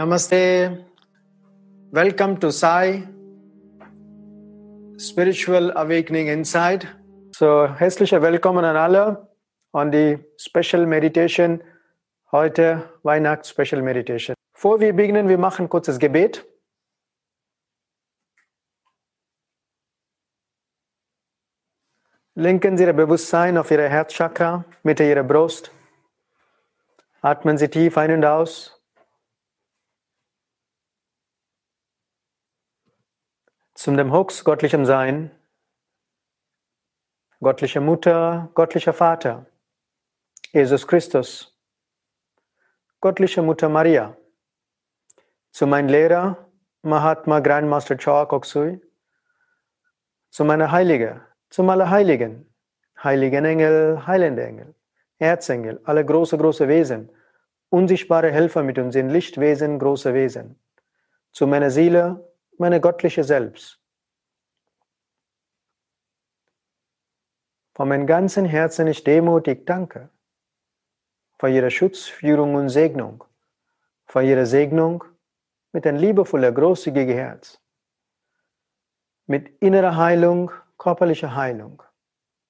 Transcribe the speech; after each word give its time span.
Namaste. 0.00 0.82
Welcome 1.92 2.40
to 2.40 2.50
Sai 2.50 3.06
Spiritual 4.96 5.72
Awakening 5.76 6.28
Inside. 6.28 6.88
So, 7.32 7.66
herzlicher 7.66 8.22
Willkommen 8.22 8.64
an 8.64 8.76
alle 8.76 9.28
an 9.72 9.92
die 9.92 10.18
Special 10.38 10.86
Meditation 10.86 11.62
heute, 12.32 12.88
Weihnachts 13.02 13.50
Special 13.50 13.82
Meditation. 13.82 14.34
Bevor 14.54 14.80
wir 14.80 14.94
beginnen, 14.94 15.28
wir 15.28 15.36
machen 15.36 15.68
kurzes 15.68 15.98
Gebet. 15.98 16.46
Lenken 22.36 22.78
Sie 22.78 22.84
Ihr 22.84 22.94
Bewusstsein 22.94 23.58
auf 23.58 23.70
Ihre 23.70 23.86
Herzchakra, 23.90 24.64
Mitte 24.82 25.04
Ihrer 25.04 25.24
Brust. 25.24 25.70
Atmen 27.20 27.58
Sie 27.58 27.68
tief 27.68 27.98
ein 27.98 28.12
und 28.12 28.24
aus. 28.24 28.79
Zum 33.82 33.96
dem 33.96 34.12
Hooks 34.12 34.44
göttlichem 34.44 34.84
Sein, 34.84 35.30
göttliche 37.40 37.80
Mutter, 37.80 38.50
göttlicher 38.54 38.92
Vater, 38.92 39.46
Jesus 40.52 40.86
Christus, 40.86 41.58
göttliche 43.00 43.40
Mutter 43.40 43.70
Maria, 43.70 44.14
zu 45.50 45.66
meinem 45.66 45.88
Lehrer 45.88 46.36
Mahatma 46.82 47.40
Grandmaster 47.40 47.96
Choa 47.96 48.26
Koksui, 48.26 48.82
zu 50.28 50.44
meiner 50.44 50.70
Heilige, 50.70 51.22
zum 51.48 51.70
Allerheiligen, 51.70 52.54
heiligen 53.02 53.46
Engel, 53.46 54.06
heilende 54.06 54.44
Engel, 54.44 54.74
Erzengel, 55.18 55.80
alle 55.84 56.04
große, 56.04 56.36
große 56.36 56.68
Wesen, 56.68 57.10
unsichtbare 57.70 58.30
Helfer 58.30 58.62
mit 58.62 58.78
uns 58.78 58.94
in 58.94 59.08
Lichtwesen, 59.08 59.78
große 59.78 60.12
Wesen, 60.12 60.60
zu 61.32 61.46
meiner 61.46 61.70
Seele, 61.70 62.29
meine 62.60 62.80
göttliche 62.80 63.24
Selbst. 63.24 63.80
Von 67.74 67.88
meinem 67.88 68.06
ganzen 68.06 68.44
Herzen 68.44 68.86
ich 68.86 69.02
demutig 69.02 69.64
danke. 69.64 70.10
Für 71.38 71.48
Ihre 71.48 71.70
Schutz, 71.70 72.06
Führung 72.06 72.54
und 72.56 72.68
Segnung, 72.68 73.24
für 74.04 74.22
Ihre 74.22 74.44
Segnung 74.44 75.04
mit 75.72 75.86
ein 75.86 75.96
liebevoller, 75.96 76.52
großzügiger 76.52 77.14
Herz, 77.14 77.58
mit 79.26 79.48
innerer 79.62 79.96
Heilung, 79.96 80.50
körperlicher 80.76 81.34
Heilung, 81.34 81.82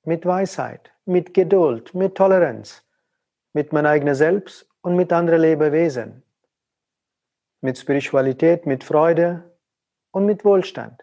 mit 0.02 0.26
Weisheit, 0.26 0.92
mit 1.04 1.34
Geduld, 1.34 1.94
mit 1.94 2.16
Toleranz, 2.16 2.84
mit 3.52 3.72
meinem 3.72 3.86
eigenen 3.86 4.16
Selbst 4.16 4.68
und 4.80 4.96
mit 4.96 5.12
anderen 5.12 5.42
Lebewesen, 5.42 6.24
mit 7.60 7.78
Spiritualität, 7.78 8.66
mit 8.66 8.82
Freude, 8.82 9.49
und 10.12 10.26
mit 10.26 10.44
Wohlstand. 10.44 11.02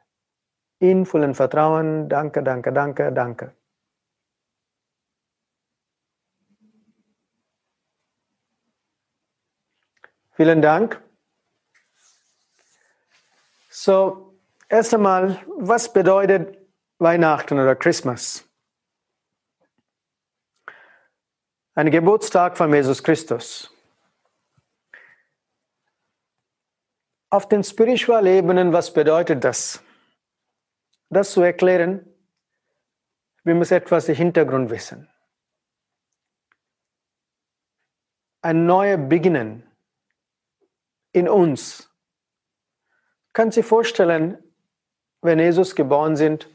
In 0.80 1.06
vollem 1.06 1.34
Vertrauen, 1.34 2.08
danke, 2.08 2.44
danke, 2.44 2.72
danke, 2.72 3.12
danke. 3.12 3.56
Vielen 10.32 10.62
Dank. 10.62 11.02
So, 13.70 14.38
erst 14.70 14.94
einmal, 14.94 15.44
was 15.58 15.92
bedeutet 15.92 16.58
Weihnachten 17.00 17.60
oder 17.60 17.76
Christmas? 17.76 18.48
Ein 21.74 21.90
Geburtstag 21.90 22.58
von 22.58 22.72
Jesus 22.74 23.04
Christus. 23.04 23.72
Auf 27.30 27.50
den 27.50 27.64
spirituellen 27.64 28.38
Ebenen, 28.38 28.72
was 28.72 28.94
bedeutet 28.94 29.44
das? 29.44 29.84
Das 31.10 31.32
zu 31.32 31.42
erklären, 31.42 32.06
wir 33.44 33.56
müssen 33.56 33.76
etwas 33.76 34.08
im 34.08 34.16
Hintergrund 34.16 34.70
wissen. 34.70 35.10
Ein 38.42 38.66
neuer 38.66 38.98
Beginnen 38.98 39.64
in 41.12 41.28
uns. 41.28 41.90
Kann 43.34 43.52
sich 43.52 43.66
vorstellen, 43.66 44.38
wenn 45.22 45.40
Jesus 45.40 45.76
geboren 45.76 46.16
sind, 46.16 46.50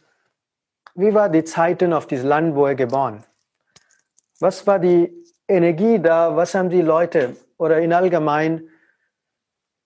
wie 0.94 1.12
war 1.12 1.28
die 1.28 1.44
Zeiten 1.44 1.93
auf 1.93 2.06
diesem 2.06 2.28
Land, 2.28 2.55
wo 2.55 2.66
er 2.66 2.75
geboren? 2.75 3.25
Was 4.41 4.66
war 4.66 4.78
die 4.78 5.12
Energie 5.49 5.99
da? 5.99 6.34
Was 6.37 6.55
haben 6.55 6.71
die 6.71 6.82
Leute 6.82 7.37
oder 7.56 7.81
in 7.81 7.93
allgemein 7.93 8.69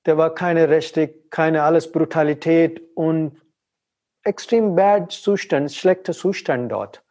da 0.06 0.16
war 0.16 0.32
keine 0.32 0.68
Rechte, 0.68 1.08
keine 1.08 1.64
alles 1.64 1.90
Brutalität 1.90 2.80
und 2.94 3.42
extrem 4.22 4.76
bad 4.76 5.10
Zustand, 5.10 5.72
schlechter 5.72 6.12
Zustand 6.12 6.70
dort. 6.70 7.02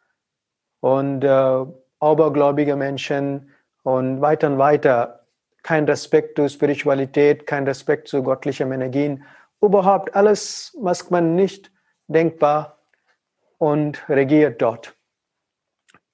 Und 0.80 1.22
äh, 1.22 1.66
abergläubige 2.00 2.74
Menschen 2.74 3.52
und 3.82 4.22
weiter 4.22 4.46
und 4.46 4.58
weiter. 4.58 5.26
Kein 5.62 5.84
Respekt 5.84 6.38
zu 6.38 6.48
Spiritualität, 6.48 7.46
kein 7.46 7.64
Respekt 7.64 8.08
zu 8.08 8.22
göttlichen 8.22 8.72
Energien. 8.72 9.24
Überhaupt 9.60 10.14
alles, 10.14 10.74
was 10.80 11.10
man 11.10 11.34
nicht 11.34 11.70
denkbar 12.06 12.78
und 13.58 14.08
regiert 14.08 14.62
dort. 14.62 14.96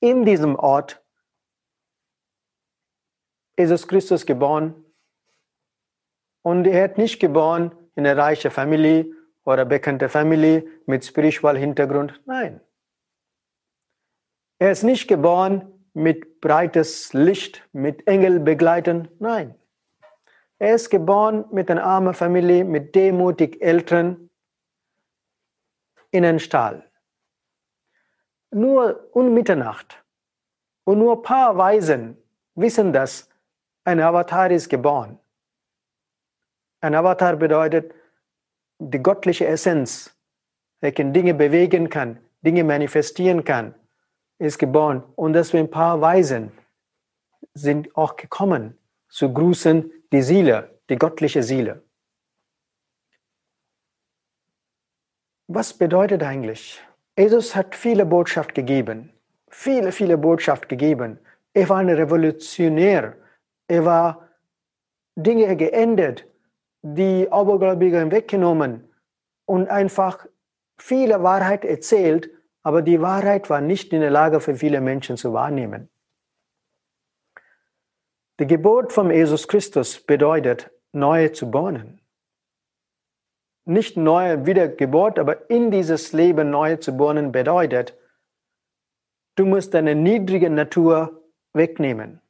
In 0.00 0.25
diesem 0.25 0.56
Ort 0.56 1.00
Jesus 3.56 3.87
Christus 3.87 4.26
geboren 4.26 4.84
und 6.42 6.66
er 6.66 6.84
hat 6.84 6.98
nicht 6.98 7.20
geboren 7.20 7.72
in 7.94 8.06
einer 8.06 8.20
reichen 8.20 8.50
Familie 8.50 9.06
oder 9.44 9.64
bekannter 9.64 10.08
Familie 10.08 10.64
mit 10.86 11.04
spiritual 11.04 11.56
Hintergrund. 11.56 12.20
Nein. 12.26 12.60
Er 14.58 14.70
ist 14.70 14.84
nicht 14.84 15.08
geboren 15.08 15.72
mit 15.94 16.41
breites 16.41 17.12
Licht, 17.12 17.69
mit 17.72 18.06
Engel 18.06 18.41
begleiten. 18.41 19.08
Nein. 19.19 19.54
Er 20.58 20.75
ist 20.75 20.91
geboren 20.91 21.44
mit 21.50 21.70
einer 21.70 21.84
armen 21.84 22.14
Familie, 22.14 22.64
mit 22.64 22.94
demutig 22.94 23.60
Eltern 23.60 24.30
in 26.12 26.24
einem 26.24 26.38
Stall. 26.38 26.88
Nur 28.53 29.09
um 29.12 29.34
Mitternacht 29.34 30.04
und 30.84 30.98
nur 30.98 31.16
ein 31.16 31.22
paar 31.22 31.56
Weisen 31.56 32.16
wissen, 32.54 32.92
dass 32.92 33.28
ein 33.84 33.98
Avatar 33.98 34.50
ist 34.50 34.69
geboren. 34.69 35.19
Ein 36.82 36.97
Avatar 36.97 37.37
bedeutet 37.37 37.94
die 38.78 39.00
göttliche 39.00 39.47
Essenz, 39.47 40.16
welche 40.81 41.04
Dinge 41.04 41.32
bewegen 41.32 41.88
kann, 41.88 42.19
Dinge 42.44 42.65
manifestieren 42.65 43.44
kann, 43.44 43.75
ist 44.38 44.59
geboren. 44.59 45.04
Und 45.15 45.34
deswegen 45.34 45.66
ein 45.66 45.71
paar 45.71 46.00
Weisen 46.00 46.50
sind 47.54 47.97
auch 47.97 48.16
gekommen 48.16 48.76
zu 49.09 49.32
grüßen 49.32 49.92
die 50.12 50.22
Seele, 50.22 50.81
die 50.91 50.97
göttliche 50.97 51.44
Seele. 51.44 51.84
Was 55.47 55.72
bedeutet 55.72 56.25
eigentlich? 56.25 56.82
Jesus 57.16 57.54
hat 57.54 57.76
viele 57.76 58.04
Botschaft 58.04 58.56
gegeben, 58.56 59.12
viele, 59.48 59.92
viele 59.92 60.19
Botschaft 60.19 60.69
gegeben. 60.69 61.21
Er 61.54 61.69
war 61.69 61.78
ein 61.78 61.91
Revolutionär. 61.91 63.16
Er 63.69 63.84
war 63.84 64.28
Dinge 65.15 65.54
geändert, 65.56 66.26
die 66.82 67.31
Abergläubigen 67.31 68.10
weggenommen 68.10 68.88
und 69.47 69.69
einfach 69.69 70.26
viele 70.76 71.22
Wahrheit 71.22 71.65
erzählt, 71.65 72.30
aber 72.62 72.83
die 72.83 73.01
Wahrheit 73.01 73.48
war 73.51 73.60
nicht 73.60 73.92
in 73.92 74.01
der 74.01 74.10
Lage 74.10 74.41
für 74.41 74.57
viele 74.57 74.80
Menschen 74.80 75.16
zu 75.16 75.33
wahrnehmen. 75.33 75.89
Die 78.41 78.47
Geburt 78.47 78.92
von 78.92 79.10
Jesus 79.10 79.47
Christus 79.47 80.01
bedeutet, 80.04 80.71
neu 80.92 81.28
zu 81.28 81.51
bohren. 81.51 82.01
Nicht 83.65 83.97
neue 83.97 84.45
Wiedergeburt, 84.45 85.21
aber 85.21 85.48
in 85.48 85.71
dieses 85.71 86.12
Leben 86.12 86.51
neu 86.51 86.77
zu 86.77 86.97
bohren 86.97 87.30
bedeutet, 87.30 87.97
du 89.36 89.47
musst 89.47 89.74
deine 89.74 89.95
niedrige 89.95 90.51
Natur 90.51 91.22
wegnehmen. 91.53 92.21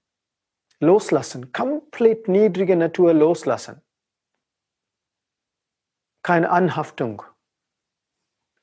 Loslassen, 0.79 1.53
komplett 1.53 2.29
niedrige 2.29 2.77
Natur 2.77 3.15
loslassen 3.15 3.82
keine 6.23 6.51
Anhaftung, 6.51 7.23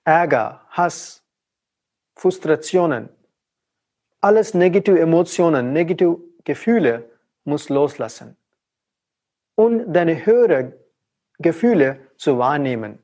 Ärger, 0.03 0.65
Hass, 0.69 1.23
Frustrationen, 2.15 3.09
alles 4.21 4.53
negative 4.53 4.99
Emotionen, 4.99 5.73
negative 5.73 6.19
Gefühle 6.43 7.09
muss 7.43 7.69
loslassen. 7.69 8.35
Und 9.55 9.93
deine 9.93 10.25
höhere 10.25 10.73
Gefühle 11.37 12.07
zu 12.17 12.37
wahrnehmen. 12.37 12.99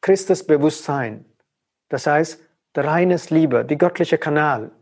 Christus 0.00 0.44
Bewusstsein, 0.44 1.24
das 1.88 2.06
heißt, 2.06 2.40
der 2.74 2.84
reines 2.84 3.30
Liebe, 3.30 3.64
die 3.64 3.78
göttliche 3.78 4.18
Kanal, 4.18 4.72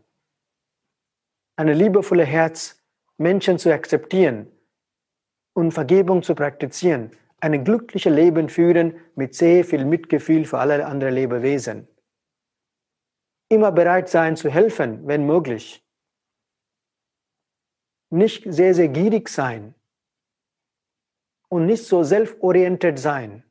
eine 1.55 1.73
liebevolle 1.73 2.25
Herz, 2.25 2.81
Menschen 3.17 3.59
zu 3.59 3.71
akzeptieren, 3.71 4.51
und 5.53 5.71
Vergebung 5.71 6.23
zu 6.23 6.35
praktizieren, 6.35 7.11
ein 7.39 7.63
glückliches 7.63 8.13
Leben 8.13 8.49
führen 8.49 8.93
mit 9.15 9.35
sehr 9.35 9.65
viel 9.65 9.85
Mitgefühl 9.85 10.45
für 10.45 10.59
alle 10.59 10.85
anderen 10.85 11.15
Lebewesen. 11.15 11.87
Immer 13.49 13.71
bereit 13.71 14.09
sein 14.09 14.37
zu 14.37 14.49
helfen, 14.49 15.07
wenn 15.07 15.25
möglich. 15.25 15.83
Nicht 18.09 18.43
sehr, 18.51 18.73
sehr 18.73 18.89
gierig 18.89 19.29
sein 19.29 19.73
und 21.49 21.65
nicht 21.65 21.83
so 21.83 22.03
selbstorientiert 22.03 22.99
sein. 22.99 23.43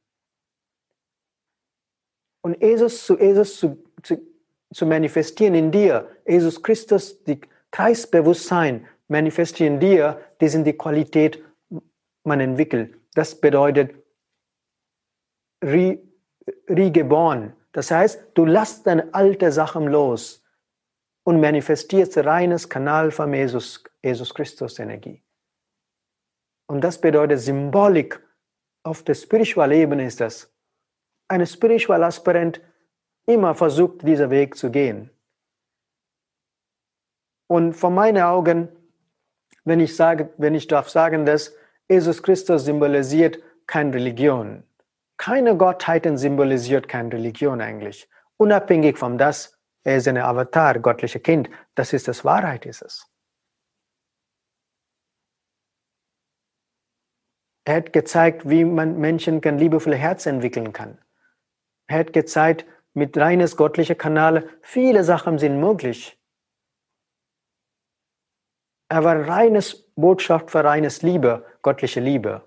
Und 2.42 2.62
Jesus 2.62 3.04
zu, 3.04 3.18
Jesus 3.18 3.56
zu, 3.56 3.84
zu, 4.02 4.18
zu 4.72 4.86
manifestieren 4.86 5.54
in 5.54 5.70
dir, 5.70 6.08
Jesus 6.26 6.62
Christus, 6.62 7.22
die 7.24 7.40
Kreisbewusstsein 7.70 8.86
manifestieren 9.08 9.80
dir, 9.80 10.20
die 10.40 10.48
sind 10.48 10.64
die 10.64 10.72
Qualität, 10.72 11.42
man 12.24 12.40
entwickelt. 12.40 12.96
Das 13.14 13.40
bedeutet 13.40 13.94
re, 15.62 15.98
Das 17.72 17.90
heißt, 17.90 18.28
du 18.34 18.44
lässt 18.44 18.86
deine 18.86 19.12
alte 19.14 19.52
Sachen 19.52 19.86
los 19.86 20.44
und 21.24 21.40
manifestierst 21.40 22.18
reines 22.18 22.68
Kanal 22.68 23.10
von 23.10 23.32
Jesus, 23.32 23.84
Jesus 24.02 24.34
Christus 24.34 24.78
Energie. 24.78 25.22
Und 26.66 26.82
das 26.82 27.00
bedeutet 27.00 27.40
Symbolik 27.40 28.20
auf 28.82 29.02
der 29.02 29.14
spirituellen 29.14 29.80
Ebene 29.80 30.06
ist 30.06 30.20
das. 30.20 30.52
Ein 31.28 31.46
spiritual 31.46 32.02
Aspirant 32.04 32.60
immer 33.26 33.54
versucht, 33.54 34.06
diesen 34.06 34.30
Weg 34.30 34.56
zu 34.56 34.70
gehen. 34.70 35.10
Und 37.46 37.74
von 37.74 37.94
meinen 37.94 38.22
Augen, 38.22 38.68
wenn 39.64 39.80
ich 39.80 39.94
sage, 39.94 40.32
wenn 40.38 40.54
ich 40.54 40.66
darf 40.66 40.88
sagen, 40.88 41.26
dass 41.26 41.54
Jesus 41.90 42.22
Christus 42.22 42.64
symbolisiert 42.64 43.42
keine 43.66 43.92
Religion. 43.92 44.62
Keine 45.16 45.56
Gottheiten 45.56 46.16
symbolisiert 46.16 46.88
keine 46.88 47.12
Religion 47.12 47.60
eigentlich. 47.60 48.08
Unabhängig 48.36 48.96
von 48.96 49.18
das, 49.18 49.58
er 49.82 49.96
ist 49.96 50.06
ein 50.06 50.16
Avatar, 50.16 50.78
göttliche 50.78 51.18
Kind. 51.18 51.50
Das 51.74 51.92
ist 51.92 52.06
das 52.06 52.24
Wahrheit, 52.24 52.64
ist 52.64 52.82
es. 52.82 53.10
Er 57.64 57.76
hat 57.78 57.92
gezeigt, 57.92 58.48
wie 58.48 58.64
man 58.64 58.98
Menschen 58.98 59.44
ein 59.44 59.58
liebevolle 59.58 59.96
Herz 59.96 60.26
entwickeln 60.26 60.72
kann. 60.72 60.96
Er 61.88 61.98
hat 61.98 62.12
gezeigt, 62.12 62.66
mit 62.94 63.18
reines 63.18 63.56
göttlicher 63.56 63.96
Kanal, 63.96 64.48
viele 64.62 65.02
Sachen 65.02 65.38
sind 65.38 65.58
möglich. 65.58 66.20
Er 68.88 69.02
war 69.02 69.28
reines 69.28 69.89
Botschaft 70.00 70.50
für 70.50 70.64
reines 70.64 71.02
Liebe, 71.02 71.44
göttliche 71.62 72.00
Liebe. 72.00 72.42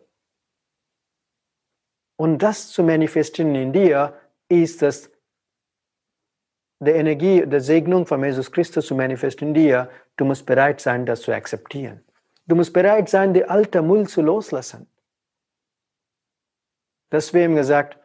Und 2.17 2.39
das 2.39 2.69
zu 2.69 2.83
manifestieren 2.83 3.55
in 3.55 3.73
dir 3.73 4.17
ist 4.49 4.83
es, 4.83 5.11
die 6.79 6.91
Energie, 6.91 7.45
die 7.45 7.59
Segnung 7.59 8.05
von 8.05 8.23
Jesus 8.23 8.51
Christus 8.51 8.87
zu 8.87 8.95
manifestieren 8.95 9.55
in 9.55 9.61
dir. 9.61 9.89
Du 10.17 10.25
musst 10.25 10.45
bereit 10.45 10.81
sein, 10.81 11.05
das 11.05 11.21
zu 11.21 11.31
akzeptieren. 11.31 12.03
Du 12.45 12.55
musst 12.55 12.73
bereit 12.73 13.09
sein, 13.09 13.33
die 13.33 13.45
alte 13.45 13.81
Müll 13.81 14.07
zu 14.07 14.21
loslassen. 14.21 14.87
Deswegen 17.11 17.55
gesagt, 17.55 17.97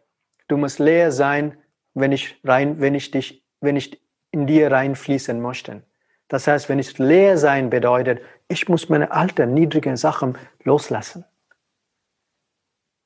du 0.49 0.57
musst 0.57 0.79
leer 0.79 1.11
sein, 1.11 1.59
wenn 1.95 2.13
ich 2.13 2.41
rein, 2.45 2.81
wenn 2.81 2.95
ich 2.95 3.11
dich, 3.11 3.45
wenn 3.61 3.77
ich 3.77 4.01
in 4.31 4.47
dir 4.47 4.71
reinfließen 4.71 5.41
möchte. 5.41 5.83
Das 6.29 6.47
heißt, 6.47 6.69
wenn 6.69 6.79
es 6.79 6.99
leer 6.99 7.39
sein 7.39 7.71
bedeutet, 7.71 8.21
ich 8.49 8.69
muss 8.69 8.89
meine 8.89 9.11
alten, 9.11 9.55
niedrigen 9.55 9.97
Sachen 9.97 10.37
loslassen. 10.63 11.25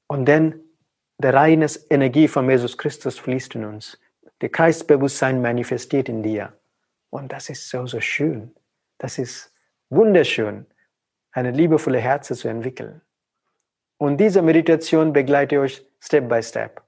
Und 0.08 0.26
dann 0.26 0.60
der 1.18 1.34
reine 1.34 1.66
Energie 1.88 2.26
von 2.26 2.50
Jesus 2.50 2.76
Christus 2.76 3.18
fließt 3.18 3.54
in 3.54 3.64
uns. 3.64 3.98
Der 4.40 4.48
Kreisbewusstsein 4.48 5.40
manifestiert 5.40 6.08
in 6.08 6.22
dir. 6.22 6.52
Und 7.10 7.32
das 7.32 7.48
ist 7.48 7.68
so, 7.68 7.86
so 7.86 8.00
schön. 8.00 8.52
Das 8.98 9.18
ist 9.18 9.54
wunderschön, 9.88 10.66
eine 11.30 11.52
liebevolle 11.52 11.98
Herze 11.98 12.34
zu 12.34 12.48
entwickeln. 12.48 13.02
Und 13.98 14.16
diese 14.16 14.42
Meditation 14.42 15.12
begleitet 15.12 15.58
euch 15.60 15.86
Step 16.00 16.28
by 16.28 16.42
Step. 16.42 16.82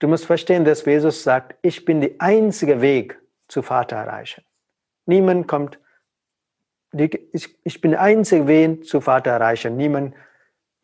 Du 0.00 0.08
musst 0.08 0.26
verstehen, 0.26 0.64
dass 0.64 0.84
Jesus 0.84 1.22
sagt, 1.22 1.56
ich 1.62 1.84
bin 1.84 2.00
der 2.00 2.10
einzige 2.18 2.80
Weg 2.80 3.20
zu 3.46 3.62
Vater 3.62 3.96
erreichen. 3.96 4.42
Niemand 5.08 5.48
kommt, 5.48 5.80
ich, 6.92 7.58
ich 7.64 7.80
bin 7.80 7.92
der 7.92 8.02
einzige 8.02 8.46
Weg 8.46 8.86
zu 8.86 9.00
Vater 9.00 9.30
erreichen. 9.30 9.74
Niemand 9.74 10.14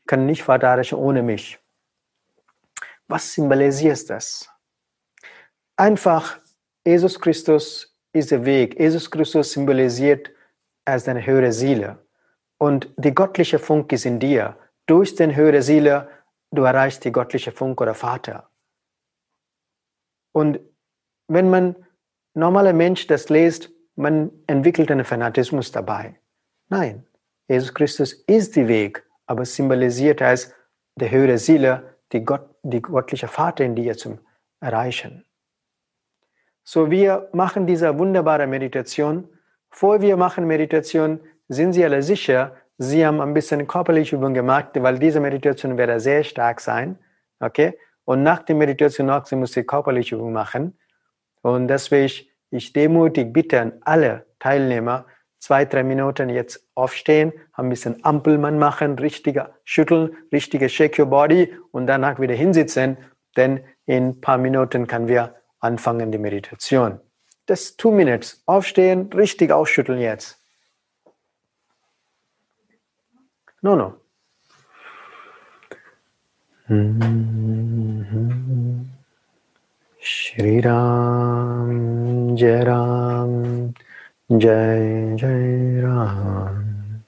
kann 0.07 0.25
nicht 0.25 0.43
Vater 0.43 0.69
erreichen 0.69 0.95
ohne 0.95 1.23
mich. 1.23 1.59
Was 3.07 3.35
symbolisiert 3.35 4.09
das? 4.09 4.49
Einfach, 5.77 6.39
Jesus 6.87 7.21
Christus 7.21 7.95
ist 8.15 8.31
der 8.31 8.47
Weg. 8.47 8.81
Jesus 8.81 9.11
Christus 9.11 9.53
symbolisiert 9.53 10.31
als 10.87 11.05
deine 11.05 11.27
höhere 11.27 11.53
Seele. 11.53 11.99
Und 12.57 12.95
die 12.97 13.15
göttliche 13.15 13.59
Funk 13.59 13.93
ist 13.93 14.07
in 14.07 14.19
dir. 14.19 14.57
Durch 14.87 15.15
den 15.15 15.37
höhere 15.37 15.61
Seele, 15.61 16.09
du 16.51 16.63
erreichst 16.63 17.05
die 17.05 17.13
göttliche 17.13 17.53
Funk 17.53 17.79
oder 17.79 17.93
Vater. 17.93 18.49
Und 20.33 20.61
wenn 21.29 21.51
man 21.51 21.77
normaler 22.33 22.73
Mensch 22.73 23.07
das 23.07 23.29
liest, 23.29 23.74
man 23.97 24.31
entwickelt 24.47 24.91
einen 24.91 25.05
Fanatismus 25.05 25.71
dabei. 25.73 26.17
Nein, 26.69 27.05
Jesus 27.49 27.73
Christus 27.73 28.13
ist 28.27 28.57
der 28.57 28.69
Weg, 28.69 29.05
aber 29.27 29.45
symbolisiert 29.45 30.23
als 30.23 30.55
der 30.97 31.11
höhere 31.11 31.39
Seele, 31.39 31.97
die, 32.13 32.25
Gott, 32.25 32.49
die 32.63 32.81
göttliche 32.83 33.29
Vater 33.29 33.65
in 33.65 33.75
dir 33.75 33.97
zum 33.97 34.19
Erreichen. 34.61 35.25
So, 36.63 36.91
wir 36.91 37.29
machen 37.33 37.67
diese 37.67 37.99
wunderbare 37.99 38.47
Meditation. 38.47 39.29
Vor 39.71 40.01
wir 40.01 40.17
machen 40.17 40.47
Meditation, 40.47 41.21
sind 41.49 41.75
Sie 41.75 41.85
alle 41.85 42.03
sicher, 42.03 42.57
Sie 42.79 43.07
haben 43.07 43.21
ein 43.21 43.35
bisschen 43.35 43.67
körperliche 43.67 44.17
Übung 44.17 44.35
gemacht, 44.35 44.71
weil 44.75 44.99
diese 44.99 45.21
Meditation 45.21 45.79
werde 45.79 46.01
sehr 46.01 46.25
stark 46.25 46.61
sein. 46.61 46.99
Okay? 47.39 47.79
Und 48.05 48.23
nach 48.23 48.43
der 48.43 48.57
Meditation 48.57 49.11
auch, 49.11 49.25
Sie 49.27 49.37
müssen 49.37 49.67
körperliche 49.67 50.17
Übung 50.17 50.33
machen. 50.33 50.77
Und 51.43 51.69
deswegen 51.69 52.27
ich 52.51 52.73
demutig 52.73 53.33
bitte 53.33 53.61
an 53.61 53.73
alle 53.83 54.27
Teilnehmer, 54.39 55.07
zwei, 55.39 55.65
drei 55.65 55.83
Minuten 55.83 56.29
jetzt 56.29 56.67
aufstehen, 56.75 57.33
ein 57.53 57.69
bisschen 57.69 58.05
Ampelmann 58.05 58.59
machen, 58.59 58.99
richtiger 58.99 59.55
schütteln, 59.65 60.17
richtiger 60.33 60.69
Shake 60.69 60.99
Your 60.99 61.07
Body 61.07 61.55
und 61.73 61.87
danach 61.87 62.19
wieder 62.21 62.35
hinsitzen, 62.35 62.97
denn 63.37 63.61
in 63.87 64.09
ein 64.09 64.21
paar 64.21 64.39
Minuten 64.39 64.87
können 64.87 65.09
wir 65.09 65.35
anfangen 65.61 66.13
die 66.13 66.19
Meditation. 66.19 67.01
Das 67.47 67.77
two 67.77 67.91
minutes. 67.91 68.43
Aufstehen, 68.47 69.13
richtig 69.13 69.53
ausschütteln 69.53 70.01
jetzt. 70.01 70.41
No, 73.61 73.77
no. 73.77 73.95
Mm-hmm. 76.69 78.35
Shri 80.01 80.61
Ram, 80.61 81.94
Jai 82.37 82.65
Ram, 82.65 83.73
Jai 84.29 85.15
Jai 85.17 85.81
Ram. 85.81 87.05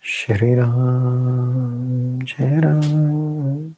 Shri 0.00 0.54
Ram, 0.54 2.18
Jai 2.24 2.60
Ram, 2.60 3.74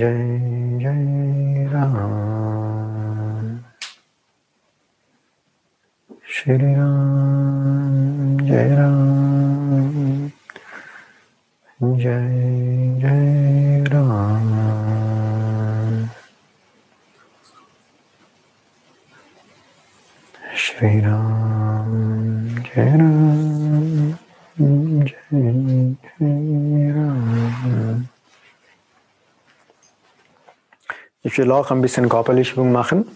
Jai 0.00 0.78
Jai 0.82 1.68
Ram. 1.72 3.64
Shri 6.26 6.74
Ram, 6.74 8.38
Jai 8.44 8.68
Ram, 8.74 10.32
Jai 11.96 12.83
Shri 20.76 21.00
Ram, 21.06 22.64
Jai 22.74 22.96
Ram, 22.98 24.18
Jai 25.06 25.96
Jai 26.18 26.92
Ram. 26.92 28.08
Ich 31.22 31.38
will 31.38 31.52
auch 31.52 31.70
ein 31.70 31.80
bisschen 31.80 32.08
körperliche 32.08 32.54
Übung 32.54 32.72
machen. 32.72 33.06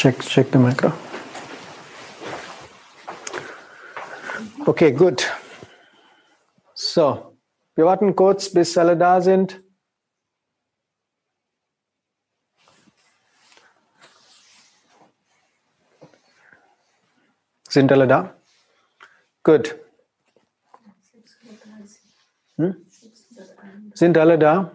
Check, 0.00 0.18
check 0.20 0.50
the 0.50 0.58
micro. 0.58 0.90
Okay, 4.66 4.92
gut. 4.92 5.30
So, 6.72 7.36
wir 7.74 7.84
warten 7.84 8.16
kurz, 8.16 8.50
bis 8.50 8.78
alle 8.78 8.96
da 8.96 9.20
sind. 9.20 9.62
Sind 17.68 17.92
alle 17.92 18.08
da? 18.08 18.34
Gut. 19.44 19.78
Hm? 22.56 22.86
Sind 23.92 24.16
alle 24.16 24.38
da? 24.38 24.72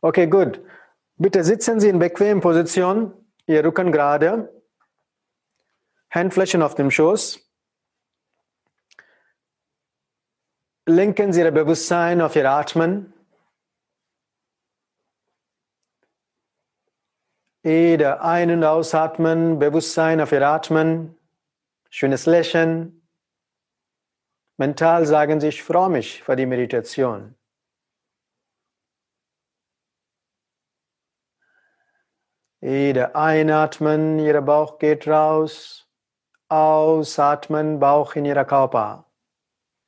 Okay, 0.00 0.26
gut. 0.26 0.60
Bitte 1.16 1.44
sitzen 1.44 1.78
Sie 1.78 1.88
in 1.88 2.00
bequemen 2.00 2.40
Position, 2.40 3.12
Ihr 3.46 3.64
Rücken 3.64 3.92
gerade, 3.92 4.52
Handflächen 6.10 6.62
auf 6.62 6.74
dem 6.74 6.90
Schoß. 6.90 7.40
Lenken 10.86 11.32
Sie 11.32 11.40
Ihr 11.40 11.50
Bewusstsein 11.52 12.20
auf 12.20 12.34
Ihr 12.34 12.50
Atmen. 12.50 13.12
Jeder 17.62 18.22
ein- 18.22 18.50
und 18.50 18.64
ausatmen, 18.64 19.58
Bewusstsein 19.58 20.20
auf 20.20 20.32
Ihr 20.32 20.46
Atmen. 20.46 21.16
Schönes 21.90 22.26
Lächeln. 22.26 23.02
Mental 24.56 25.06
sagen 25.06 25.40
Sie, 25.40 25.48
ich 25.48 25.62
freue 25.62 25.90
mich 25.90 26.22
für 26.22 26.34
die 26.34 26.46
Meditation. 26.46 27.36
Jeder 32.60 33.14
einatmen, 33.14 34.18
Ihr 34.18 34.40
Bauch 34.40 34.78
geht 34.78 35.06
raus. 35.06 35.86
Ausatmen, 36.48 37.80
Bauch 37.80 38.14
in 38.14 38.24
Ihrer 38.24 38.44
Körper. 38.44 39.06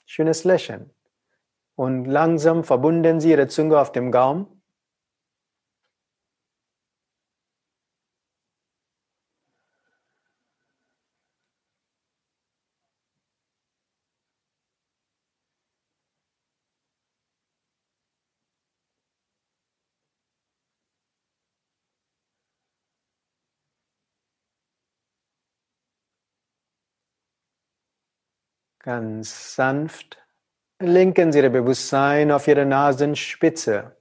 Schönes 0.04 0.44
Lächeln. 0.44 0.90
Und 1.76 2.04
langsam 2.04 2.64
verbunden 2.64 3.20
Sie 3.20 3.30
Ihre 3.30 3.48
Zunge 3.48 3.78
auf 3.78 3.92
dem 3.92 4.10
Gaumen. 4.10 4.57
Ganz 28.88 29.54
sanft 29.54 30.16
lenken 30.80 31.30
Sie 31.30 31.40
Ihr 31.40 31.50
Bewusstsein 31.50 32.30
auf 32.30 32.48
Ihre 32.48 32.64
Nasenspitze. 32.64 33.94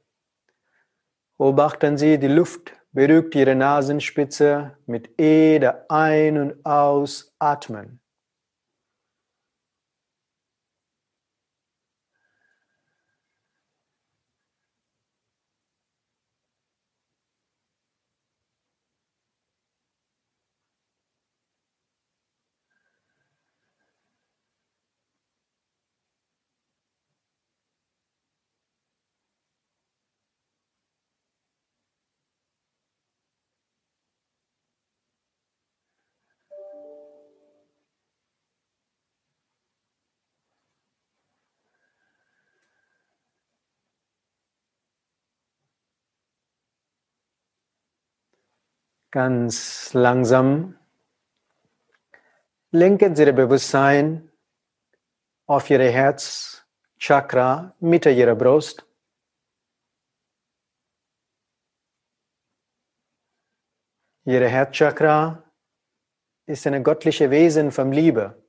Beobachten 1.38 1.98
Sie, 1.98 2.18
die 2.18 2.30
Luft 2.30 2.72
berührt 2.94 3.36
Ihre 3.36 3.54
Nasenspitze 3.54 4.78
mit 4.86 5.10
jeder 5.20 5.86
Ein- 5.90 6.38
und 6.38 6.66
Ausatmen. 6.66 8.00
Ganz 49.12 49.94
langsam 49.94 50.78
lenken 52.72 53.16
Sie 53.16 53.24
Ihr 53.24 53.34
Bewusstsein 53.34 54.30
auf 55.46 55.70
Ihre 55.70 55.90
Herzchakra, 55.90 57.74
Mitte 57.80 58.10
Ihrer 58.10 58.36
Brust. 58.36 58.86
Ihre 64.26 64.50
Herzchakra 64.50 65.42
ist 66.46 66.68
ein 66.68 66.84
göttliches 66.84 67.30
Wesen 67.30 67.72
von 67.72 67.94
Liebe. 67.94 68.44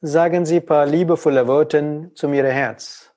Sagen 0.00 0.46
Sie 0.46 0.60
ein 0.60 0.66
paar 0.66 0.86
liebevolle 0.86 1.46
Worte 1.46 2.10
zu 2.14 2.32
Ihrem 2.32 2.52
Herz. 2.52 3.15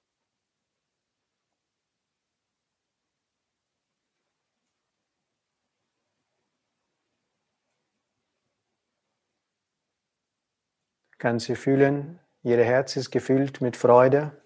Kann 11.20 11.40
sie 11.40 11.56
fühlen, 11.56 12.18
ihr 12.44 12.64
Herz 12.64 12.96
ist 12.96 13.12
gefüllt 13.12 13.60
mit 13.60 13.76
Freude. 13.76 14.39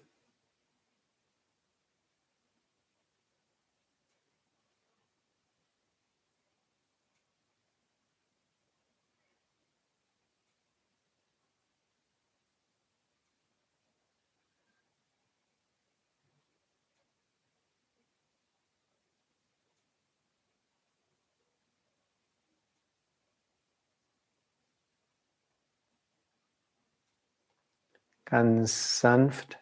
Ganz 28.26 29.00
sanft 29.00 29.58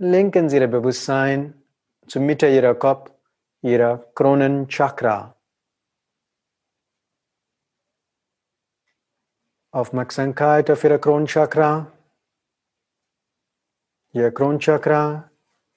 lenken 0.00 0.48
Sie 0.48 0.56
Ihr 0.56 0.66
Bewusstsein 0.66 1.62
zur 2.06 2.22
Mitte 2.22 2.48
Ihrer 2.48 2.74
Kopf, 2.74 3.12
Ihrer 3.60 3.98
Kronenchakra. 4.14 5.36
Aufmerksamkeit 9.72 10.70
auf 10.70 10.82
Ihre 10.84 10.98
Kronenchakra. 10.98 11.92
Ihr 14.12 14.32
Kronenchakra 14.32 15.30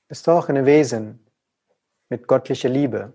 ist 0.07 0.27
auch 0.29 0.47
ein 0.47 0.65
Wesen 0.65 1.27
mit 2.07 2.25
göttlicher 2.25 2.69
Liebe. 2.69 3.12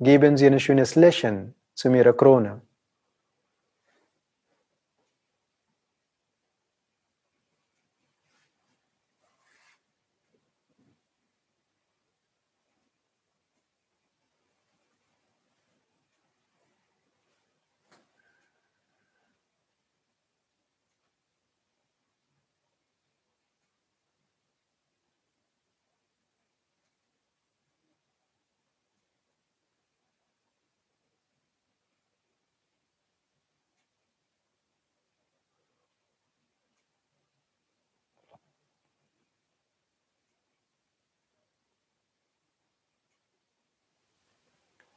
Geben 0.00 0.36
Sie 0.36 0.46
ein 0.48 0.58
schönes 0.58 0.96
Lächeln 0.96 1.54
zu 1.74 1.88
Ihrer 1.94 2.12
Krone. 2.12 2.65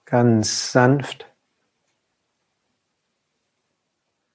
Ganz 0.09 0.71
sanft 0.71 1.27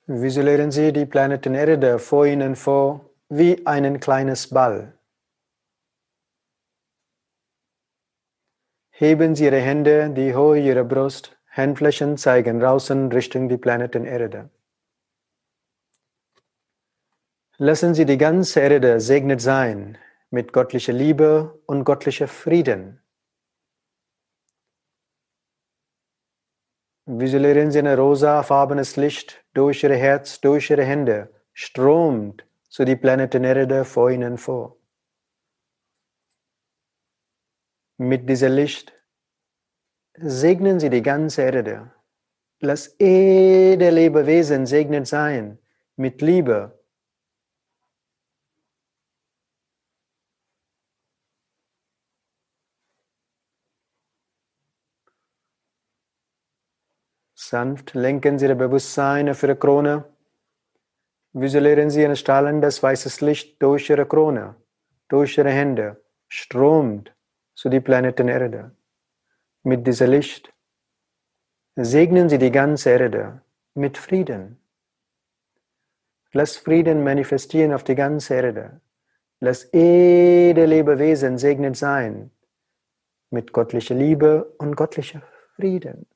visualisieren 0.06 0.70
Sie 0.70 0.92
die 0.92 1.06
Planeten 1.06 1.54
Erde 1.54 1.98
vor 1.98 2.26
Ihnen 2.26 2.54
vor 2.54 3.10
wie 3.28 3.66
einen 3.66 3.98
kleines 3.98 4.50
Ball. 4.50 4.96
Heben 8.90 9.34
Sie 9.34 9.46
Ihre 9.46 9.60
Hände, 9.60 10.10
die 10.10 10.34
hoch 10.36 10.54
Ihre 10.54 10.84
Brust 10.84 11.36
Handflächen 11.50 12.18
zeigen 12.18 12.60
draußen 12.60 13.10
Richtung 13.10 13.48
die 13.48 13.58
Planeten 13.58 14.04
Erde. 14.04 14.50
Lassen 17.56 17.94
Sie 17.94 18.04
die 18.04 18.18
ganze 18.18 18.60
Erde 18.60 19.00
segnet 19.00 19.40
sein 19.40 19.98
mit 20.30 20.52
göttlicher 20.52 20.92
Liebe 20.92 21.60
und 21.66 21.84
göttlicher 21.84 22.28
Frieden. 22.28 23.03
Visualisieren 27.06 27.70
Sie 27.70 27.80
ein 27.80 27.86
rosafarbenes 27.86 28.96
Licht 28.96 29.44
durch 29.52 29.82
Ihr 29.82 29.94
Herz, 29.94 30.40
durch 30.40 30.70
Ihre 30.70 30.84
Hände, 30.84 31.30
strömt 31.52 32.46
zu 32.68 32.84
die 32.84 32.96
Planeten 32.96 33.44
Erde 33.44 33.84
vor 33.84 34.10
Ihnen 34.10 34.38
vor. 34.38 34.78
Mit 37.98 38.28
diesem 38.28 38.54
Licht 38.54 38.92
segnen 40.16 40.80
Sie 40.80 40.88
die 40.88 41.02
ganze 41.02 41.42
Erde. 41.42 41.92
Lass 42.60 42.96
jede 42.98 43.90
Lebewesen 43.90 44.64
segnet 44.64 45.06
sein 45.06 45.58
mit 45.96 46.22
Liebe. 46.22 46.83
Sanft 57.54 57.94
lenken 57.94 58.36
Sie 58.36 58.46
Ihr 58.46 58.56
Bewusstsein 58.56 59.28
auf 59.28 59.44
Ihre 59.44 59.54
Krone. 59.54 60.04
Visualisieren 61.34 61.88
Sie 61.88 62.04
ein 62.04 62.16
strahlendes 62.16 62.82
weißes 62.82 63.20
Licht 63.20 63.62
durch 63.62 63.88
Ihre 63.90 64.06
Krone, 64.06 64.56
durch 65.06 65.38
Ihre 65.38 65.50
Hände, 65.50 66.02
strömt 66.26 67.14
zu 67.54 67.68
die 67.68 67.78
Planeten 67.78 68.26
Erde 68.26 68.72
mit 69.62 69.86
diesem 69.86 70.10
Licht. 70.10 70.52
Segnen 71.76 72.28
Sie 72.28 72.38
die 72.38 72.50
ganze 72.50 72.90
Erde 72.90 73.40
mit 73.74 73.98
Frieden. 73.98 74.58
Lass 76.32 76.56
Frieden 76.56 77.04
manifestieren 77.04 77.72
auf 77.72 77.84
die 77.84 77.94
ganze 77.94 78.34
Erde. 78.34 78.80
Lass 79.38 79.70
jede 79.72 80.66
Lebewesen 80.66 81.38
segnet 81.38 81.76
sein 81.76 82.32
mit 83.30 83.52
göttlicher 83.52 83.94
Liebe 83.94 84.44
und 84.58 84.74
göttlicher 84.74 85.22
Frieden. 85.54 86.08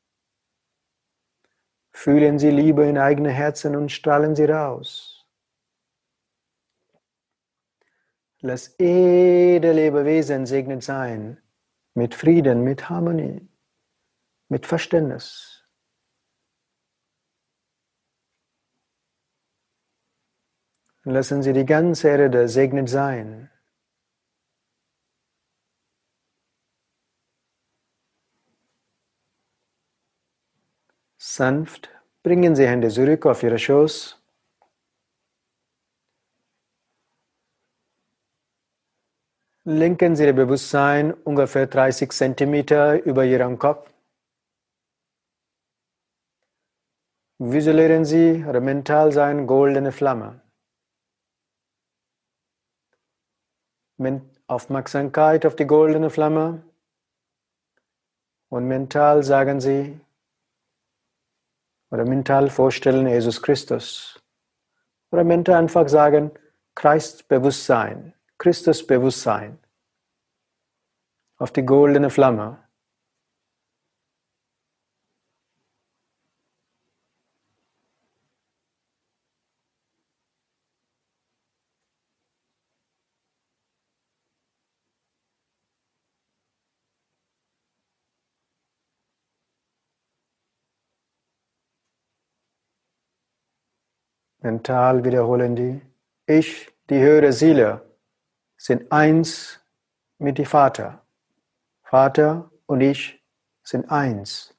Fühlen 2.00 2.38
Sie 2.38 2.50
Liebe 2.50 2.86
in 2.86 2.96
eigene 2.96 3.30
Herzen 3.30 3.74
und 3.74 3.90
strahlen 3.90 4.36
sie 4.36 4.44
raus. 4.44 5.26
Lass 8.40 8.76
jede 8.78 9.72
Lebewesen 9.72 10.46
segnet 10.46 10.84
sein 10.84 11.42
mit 11.94 12.14
Frieden, 12.14 12.62
mit 12.62 12.88
Harmonie, 12.88 13.48
mit 14.48 14.64
Verständnis. 14.64 15.66
Lassen 21.02 21.42
Sie 21.42 21.52
die 21.52 21.66
ganze 21.66 22.10
Erde 22.10 22.48
segnet 22.48 22.88
sein. 22.88 23.50
Sanft 31.38 31.88
bringen 32.24 32.56
Sie 32.56 32.66
Hände 32.66 32.88
zurück 32.88 33.24
auf 33.24 33.44
Ihre 33.44 33.60
Schoß. 33.60 34.20
Lenken 39.62 40.16
Sie 40.16 40.24
Ihr 40.24 40.32
Bewusstsein 40.32 41.14
ungefähr 41.14 41.68
30 41.68 42.10
cm 42.10 42.54
über 43.04 43.24
Ihren 43.24 43.56
Kopf. 43.56 43.88
Visualisieren 47.38 48.04
Sie 48.04 48.44
oder 48.44 48.60
mental 48.60 49.12
sein 49.12 49.46
goldene 49.46 49.92
Flamme. 49.92 50.40
Mit 53.96 54.22
Aufmerksamkeit 54.48 55.46
auf 55.46 55.54
die 55.54 55.68
goldene 55.68 56.10
Flamme 56.10 56.64
und 58.48 58.66
mental 58.66 59.22
sagen 59.22 59.60
Sie 59.60 60.00
oder 61.90 62.04
mental 62.04 62.50
vorstellen 62.50 63.06
Jesus 63.06 63.42
Christus 63.42 64.20
oder 65.10 65.24
mental 65.24 65.56
einfach 65.56 65.88
sagen 65.88 66.30
Christbewusstsein. 66.74 68.14
Christusbewusstsein 68.38 69.58
auf 71.38 71.52
die 71.52 71.64
goldene 71.64 72.10
Flamme. 72.10 72.58
Mental 94.48 95.04
wiederholen 95.04 95.54
die, 95.56 95.82
ich, 96.24 96.72
die 96.88 97.00
höhere 97.00 97.34
Seele, 97.34 97.82
sind 98.56 98.90
eins 98.90 99.60
mit 100.18 100.38
dem 100.38 100.46
Vater. 100.46 101.02
Vater 101.82 102.50
und 102.64 102.80
ich 102.80 103.22
sind 103.62 103.90
eins. 103.90 104.54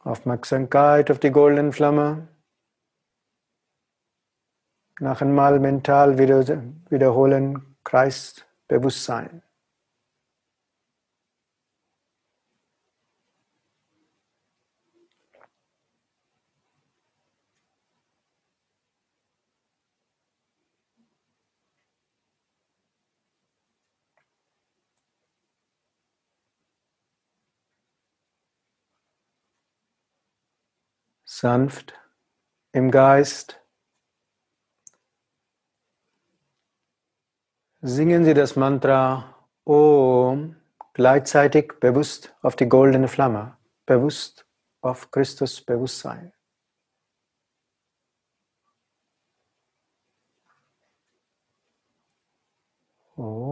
Aufmerksamkeit 0.00 1.10
auf 1.10 1.18
die 1.18 1.30
goldene 1.30 1.72
Flamme. 1.72 2.28
Nach 5.00 5.22
einmal 5.22 5.60
mental 5.60 6.18
wiederholen, 6.18 7.76
Kreis 7.84 8.44
sanft 31.38 31.94
im 32.72 32.90
Geist. 32.90 33.60
Singen 37.80 38.24
Sie 38.24 38.34
das 38.34 38.56
Mantra 38.56 39.34
Om 39.64 40.56
gleichzeitig 40.92 41.72
bewusst 41.80 42.34
auf 42.40 42.54
die 42.54 42.68
goldene 42.68 43.08
Flamme, 43.08 43.56
bewusst 43.84 44.46
auf 44.80 45.10
Christus 45.10 45.60
Bewusstsein. 45.60 46.32
Oh. 53.16 53.43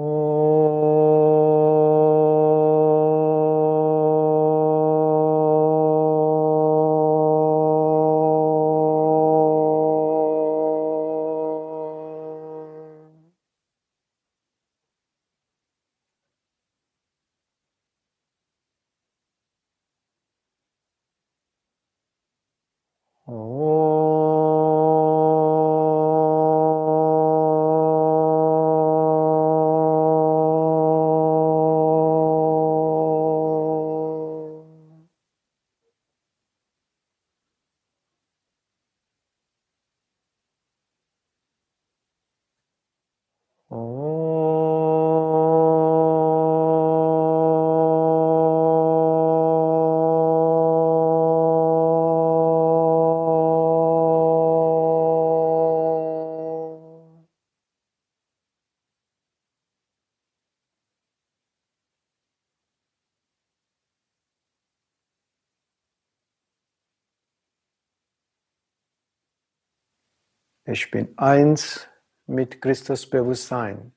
Ich 70.74 70.90
bin 70.90 71.12
eins 71.18 71.86
mit 72.26 72.62
Christus 72.62 73.06
Bewusstsein. 73.06 73.92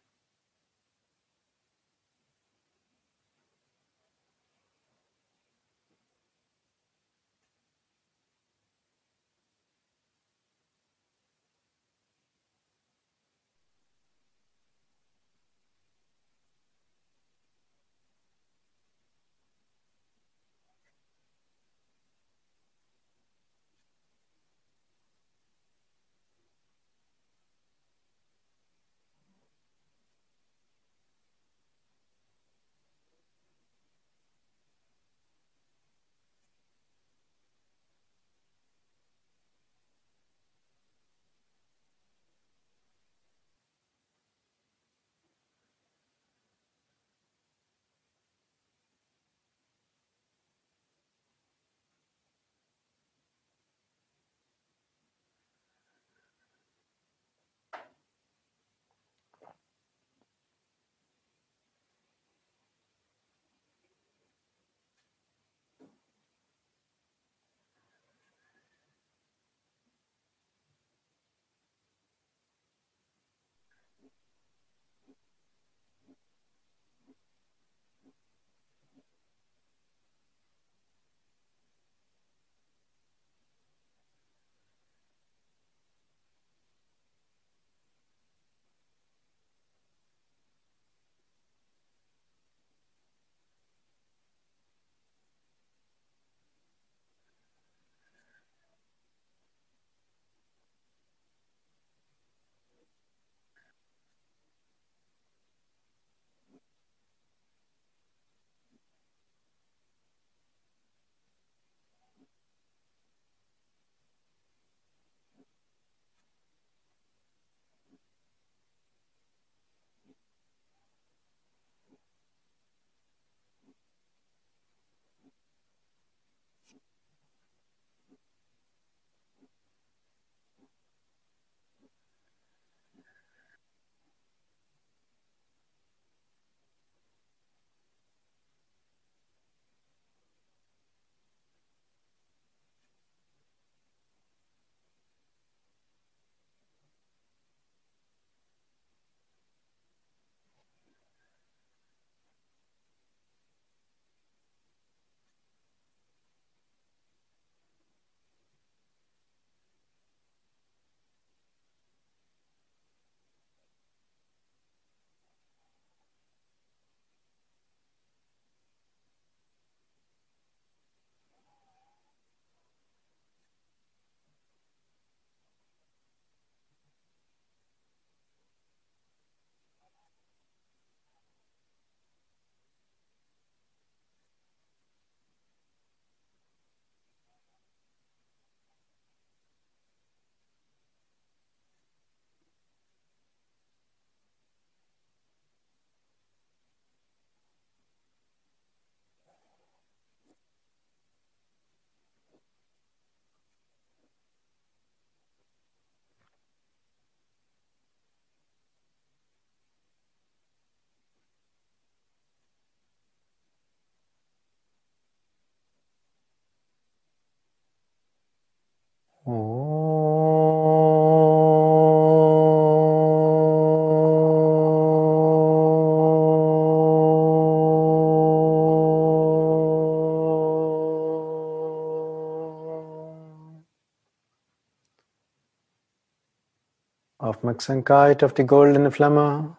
Aufmerksamkeit 237.17 238.23
auf 238.23 238.35
die 238.35 238.45
goldene 238.45 238.91
Flamme, 238.91 239.57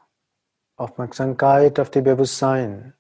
Aufmerksamkeit 0.77 1.81
auf 1.81 1.91
die 1.91 2.03
Bewusstsein. 2.03 2.95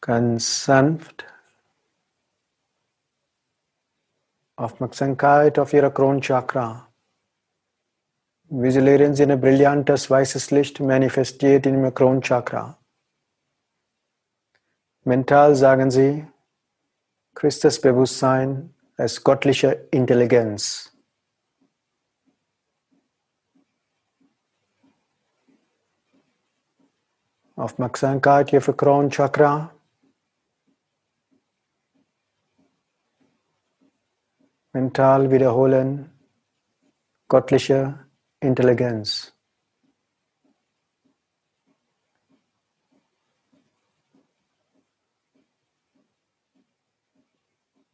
Ganz 0.00 0.64
sanft. 0.64 1.29
Aufmerksamkeit 4.60 5.58
auf 5.58 5.72
Ihre 5.72 5.90
Kronchakra. 5.90 6.86
Visualisieren 8.50 9.14
Sie 9.14 9.22
ein 9.22 9.40
brillantes 9.40 10.10
weißes 10.10 10.50
Licht 10.50 10.80
manifestiert 10.80 11.64
in 11.64 11.82
Ihrem 11.82 11.94
Kronchakra. 11.94 12.76
Mental 15.04 15.54
sagen 15.54 15.90
Sie, 15.90 16.26
Christus 17.34 17.80
Bewusstsein 17.80 18.74
als 18.98 19.24
göttliche 19.24 19.88
Intelligenz. 19.90 20.92
Aufmerksamkeit 27.56 28.50
hier 28.50 28.60
für 28.60 28.74
Kronchakra. 28.74 29.74
Mental 34.72 35.32
wiederholen, 35.32 36.12
göttliche 37.28 38.06
Intelligenz. 38.38 39.34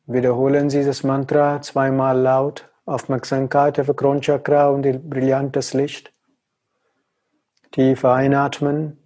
Wiederholen 0.04 0.68
Sie 0.70 0.84
das 0.84 1.02
Mantra 1.02 1.62
zweimal 1.62 2.18
laut. 2.18 2.70
Aufmerksamkeit 2.84 3.80
auf 3.80 3.96
Kronchakra 3.96 4.68
und 4.68 5.10
brillantes 5.10 5.72
Licht. 5.72 6.12
Tief 7.72 8.04
einatmen. 8.04 9.02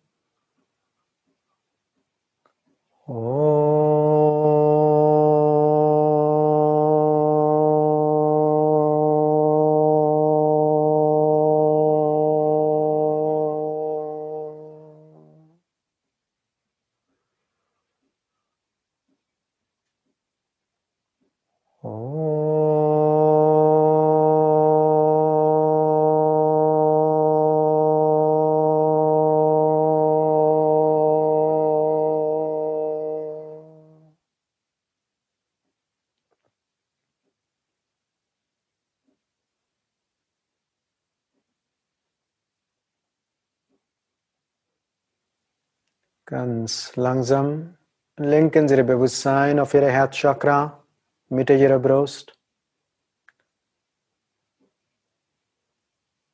Langsam 46.96 47.76
lenken 48.16 48.66
Sie 48.68 48.74
Ihr 48.74 48.84
Bewusstsein 48.84 49.60
auf 49.60 49.74
Ihre 49.74 49.90
Herzchakra, 49.90 50.84
Mitte 51.28 51.54
Ihrer 51.54 51.78
Brust. 51.78 52.32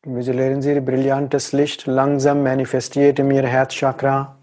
Visualisieren 0.03 0.63
Sie 0.63 0.81
brillantes 0.81 1.53
Licht 1.53 1.87
langsam 1.87 2.43
manifestiert 2.43 3.19
in 3.19 3.31
Ihr 3.31 3.47
Herzchakra, 3.47 4.39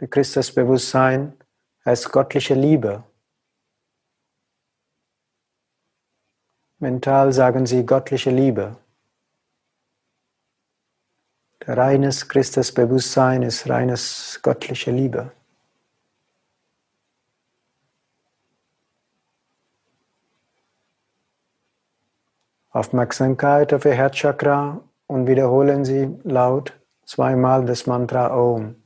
die 0.00 0.06
Christusbewusstsein 0.06 1.36
als 1.84 2.10
göttliche 2.10 2.54
Liebe. 2.54 3.04
Mental 6.78 7.32
sagen 7.32 7.66
Sie 7.66 7.84
göttliche 7.84 8.30
Liebe. 8.30 8.76
Reines 11.70 12.26
Christusbewusstsein 12.26 13.42
ist 13.42 13.68
reines 13.68 14.40
göttliche 14.42 14.90
Liebe. 14.90 15.32
Aufmerksamkeit 22.70 23.74
auf 23.74 23.84
Ihr 23.84 23.92
Herzchakra 23.92 24.80
und 25.08 25.26
wiederholen 25.26 25.84
Sie 25.84 26.08
laut 26.24 26.72
zweimal 27.04 27.66
das 27.66 27.86
Mantra 27.86 28.34
Om. 28.34 28.76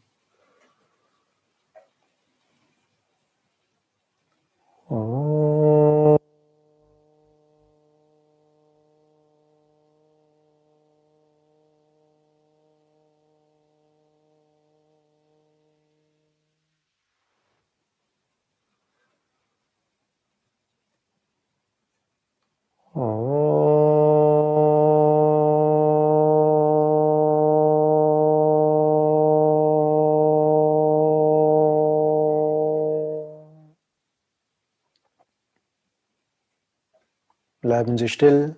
Bleiben 37.83 37.99
Sie 37.99 38.09
still, 38.09 38.57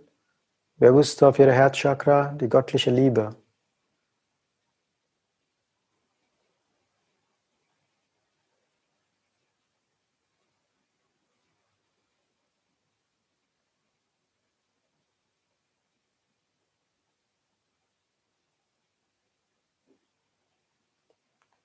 bewusst 0.77 1.23
auf 1.23 1.39
Ihre 1.39 1.53
Herzchakra, 1.53 2.35
die 2.35 2.47
göttliche 2.47 2.91
Liebe. 2.91 3.35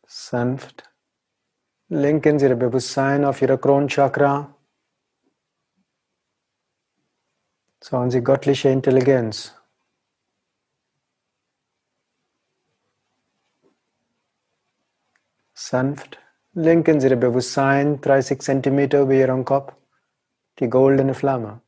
Sanft 0.07 0.89
lenken 1.89 2.39
Sie 2.39 2.45
Ihr 2.45 2.55
Bewusstsein 2.55 3.25
auf 3.25 3.41
Ihre 3.41 3.57
Kronchakra. 3.57 4.55
Schauen 7.81 8.11
Sie 8.11 8.21
göttliche 8.21 8.69
Intelligenz. 8.69 9.55
Sanft 15.53 16.19
lenken 16.53 16.99
Sie 16.99 17.07
Ihr 17.07 17.15
Bewusstsein 17.15 18.01
30 18.01 18.41
cm 18.41 18.79
über 18.79 19.13
Ihren 19.13 19.45
Kopf, 19.45 19.73
die 20.59 20.69
goldene 20.69 21.13
Flamme. 21.13 21.61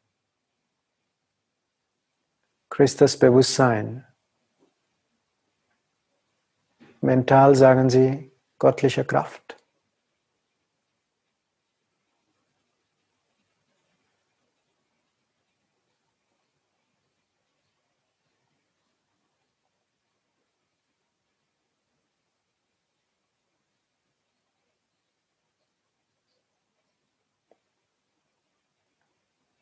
Christus 2.69 3.17
Bewusstsein. 3.17 4.05
Mental 7.01 7.55
sagen 7.55 7.89
Sie 7.89 8.31
göttliche 8.59 9.05
Kraft. 9.05 9.60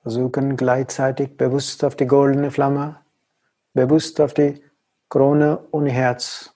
Versuchen 0.10 0.58
gleichzeitig 0.58 1.38
bewusst 1.38 1.84
auf 1.84 1.95
die 1.95 2.08
goldene 2.08 2.50
Flamme, 2.50 2.95
bewusst 3.76 4.19
auf 4.19 4.34
die 4.34 4.60
Krone 5.08 5.60
und 5.69 5.86
Herz 5.86 6.52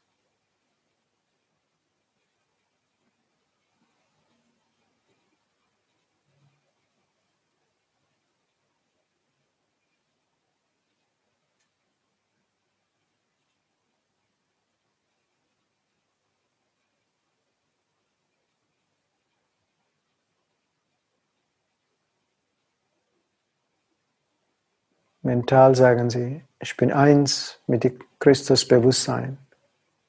Mental 25.23 25.73
sagen 25.73 26.09
sie, 26.09 26.43
ich 26.59 26.75
bin 26.75 26.91
eins 26.91 27.57
mit 27.65 27.85
dem 27.85 27.99
Christusbewusstsein, 28.19 29.37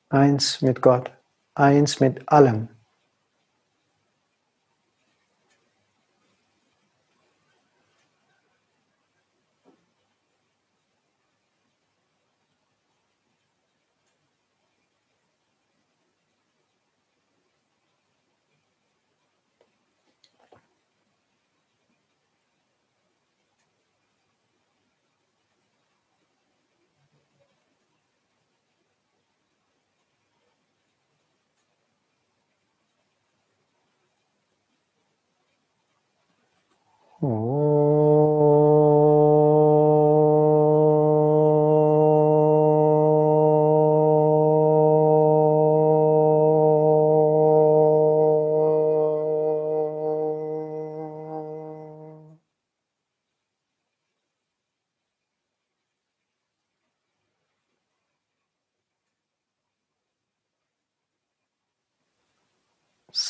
eins 0.09 0.61
mit 0.61 0.83
Gott, 0.83 1.13
eins 1.55 2.01
mit 2.01 2.29
allem. 2.29 2.69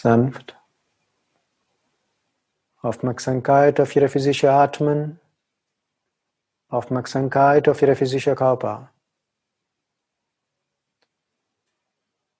Sanft. 0.04 0.54
Aufmerksamkeit 2.82 3.80
auf 3.80 3.96
Ihre 3.96 4.08
physische 4.10 4.52
Atmen, 4.52 5.18
Aufmerksamkeit 6.68 7.68
auf 7.70 7.80
Ihre 7.80 7.96
physische 7.96 8.34
Körper. 8.34 8.90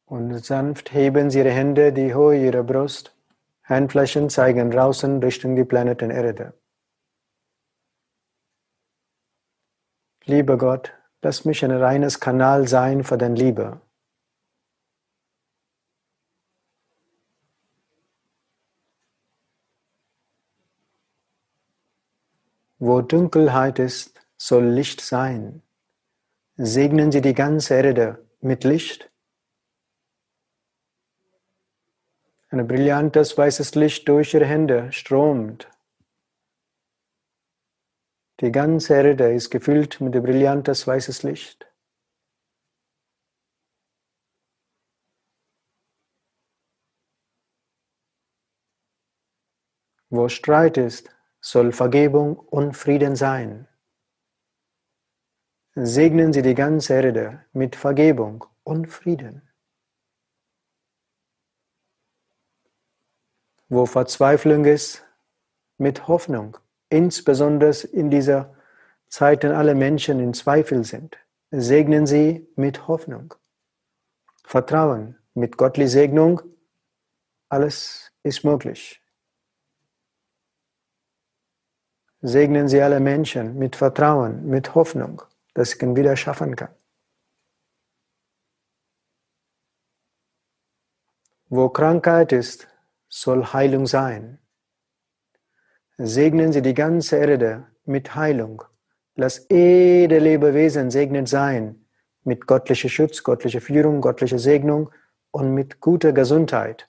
Und 0.05 0.44
sanft 0.44 0.92
heben 0.92 1.31
Sie 1.31 1.38
Ihre 1.38 1.53
Hände 1.53 1.94
die 1.94 2.12
Höhe 2.12 2.44
Ihrer 2.44 2.62
Brust. 2.62 3.16
Handflächen 3.62 4.29
zeigen 4.29 4.70
draußen 4.70 5.22
Richtung 5.22 5.57
die 5.57 5.64
Planeten 5.64 6.11
Erde. 6.11 6.53
Lieber 10.27 10.59
Gott, 10.59 10.92
lass 11.22 11.46
mich 11.46 11.64
ein 11.64 11.70
reines 11.70 12.20
Kanal 12.20 12.68
sein 12.68 13.05
für 13.05 13.16
deine 13.16 13.37
Liebe. 13.37 13.81
Wo 22.79 23.01
Dunkelheit 23.03 23.79
ist, 23.79 24.21
soll 24.37 24.67
Licht 24.67 25.01
sein. 25.01 25.63
Segnen 26.57 27.13
Sie 27.13 27.21
die 27.21 27.35
ganze 27.35 27.75
Erde 27.75 28.29
mit 28.41 28.65
Licht. 28.65 29.11
Ein 32.51 32.67
brillantes 32.67 33.39
weißes 33.39 33.75
Licht 33.77 34.09
durch 34.09 34.35
Ihre 34.35 34.47
Hände 34.47 34.93
strömt. 34.93 35.71
Die 38.41 38.51
ganze 38.51 38.95
Erde 38.95 39.33
ist 39.33 39.51
gefüllt 39.51 40.01
mit 40.01 40.13
brillantes 40.13 40.87
weißes 40.87 41.23
Licht. 41.23 41.67
Wo 50.11 50.29
Streit 50.29 50.77
ist, 50.77 51.13
soll 51.45 51.73
Vergebung 51.73 52.39
und 52.39 52.75
Frieden 52.75 53.17
sein. 53.17 53.69
Segnen 55.75 56.33
Sie 56.33 56.41
die 56.41 56.55
ganze 56.55 56.95
Erde 56.95 57.45
mit 57.53 57.77
Vergebung 57.77 58.47
und 58.63 58.87
Frieden. 58.87 59.43
Wo 63.69 63.85
Verzweiflung 63.85 64.65
ist, 64.65 65.05
mit 65.77 66.09
Hoffnung, 66.09 66.57
insbesondere 66.89 67.89
in 67.89 68.11
dieser 68.11 68.55
Zeit, 69.09 69.45
in 69.45 69.53
alle 69.53 69.75
Menschen 69.75 70.21
in 70.21 70.33
Zweifel 70.33 70.83
sind. 70.83 71.19
Segnen 71.51 72.07
Sie 72.07 72.49
mit 72.57 72.89
Hoffnung. 72.89 73.35
Vertrauen, 74.45 75.19
mit 75.35 75.59
göttlicher 75.59 75.91
Segnung, 75.91 76.41
alles 77.51 78.11
ist 78.23 78.45
möglich. 78.45 79.04
Segnen 82.27 82.69
Sie 82.69 82.81
alle 82.81 83.01
Menschen 83.01 83.59
mit 83.59 83.77
Vertrauen, 83.77 84.47
mit 84.47 84.75
Hoffnung, 84.75 85.21
dass 85.53 85.75
ich 85.75 85.83
ihn 85.83 85.95
wieder 85.95 86.17
schaffen 86.17 86.57
kann. 86.57 86.75
Wo 91.51 91.69
Krankheit 91.69 92.33
ist, 92.33 92.67
soll 93.09 93.45
Heilung 93.53 93.87
sein. 93.87 94.39
Segnen 95.99 96.51
Sie 96.53 96.63
die 96.63 96.73
ganze 96.73 97.17
Erde 97.17 97.67
mit 97.85 98.15
Heilung. 98.15 98.65
Lass 99.17 99.47
jede 99.51 100.19
Lebewesen 100.19 100.91
segnet 100.91 101.29
sein 101.29 101.87
mit 102.25 102.47
göttlicher 102.47 102.89
Schutz, 102.89 103.23
göttlicher 103.23 103.61
Führung, 103.61 104.01
göttlicher 104.01 104.39
Segnung 104.39 104.91
und 105.31 105.53
mit 105.53 105.79
guter 105.79 106.15
Gesundheit. 106.15 106.88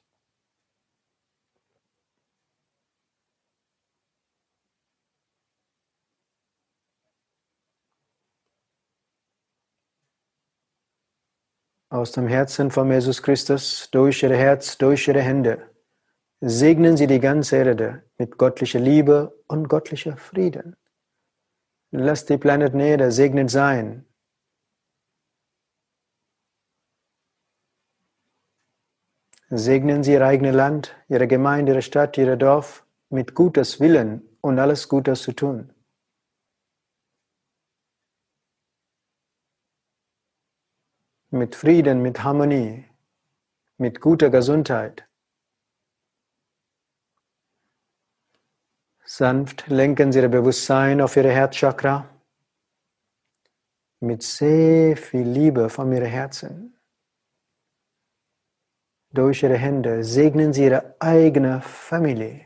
Aus 11.96 12.12
dem 12.12 12.28
Herzen 12.28 12.72
von 12.72 12.92
Jesus 12.92 13.24
Christus, 13.24 13.90
durch 13.92 14.22
ihr 14.22 14.36
Herz, 14.36 14.78
durch 14.78 15.08
ihre 15.08 15.22
Hände, 15.22 15.62
segnen 16.42 16.98
Sie 16.98 17.08
die 17.08 17.20
ganze 17.20 17.56
Erde 17.58 18.04
mit 18.18 18.38
göttlicher 18.38 18.80
Liebe 18.80 19.34
und 19.48 19.70
göttlicher 19.70 20.18
Frieden. 20.18 20.76
Lass 21.92 22.26
die 22.26 22.38
Planet 22.38 22.76
Erde 22.76 23.12
segnet 23.12 23.50
sein. 23.50 24.06
Segnen 29.50 30.04
Sie 30.04 30.14
Ihr 30.14 30.26
eigenes 30.26 30.56
Land, 30.56 30.96
Ihre 31.08 31.28
Gemeinde, 31.28 31.72
Ihre 31.72 31.82
Stadt, 31.82 32.18
Ihr 32.18 32.36
Dorf 32.36 32.86
mit 33.10 33.36
Gutes 33.36 33.80
Willen 33.80 34.22
und 34.42 34.60
alles 34.60 34.90
Gutes 34.90 35.22
zu 35.22 35.32
tun. 35.32 35.75
Mit 41.36 41.56
Frieden, 41.56 42.02
mit 42.02 42.24
Harmonie, 42.24 42.86
mit 43.78 44.02
guter 44.02 44.30
Gesundheit. 44.30 45.06
Sanft 49.04 49.68
lenken 49.68 50.12
Sie 50.12 50.20
Ihr 50.20 50.30
Bewusstsein 50.30 51.02
auf 51.02 51.16
Ihre 51.16 51.30
Herzchakra 51.30 52.10
mit 54.00 54.24
sehr 54.24 54.98
viel 54.98 55.28
Liebe 55.28 55.70
von 55.70 55.92
Ihrem 55.92 56.08
Herzen. 56.08 56.80
Durch 59.12 59.44
Ihre 59.44 59.58
Hände 59.58 60.04
segnen 60.04 60.54
Sie 60.54 60.66
Ihre 60.66 60.96
eigene 61.00 61.62
Familie. 61.62 62.45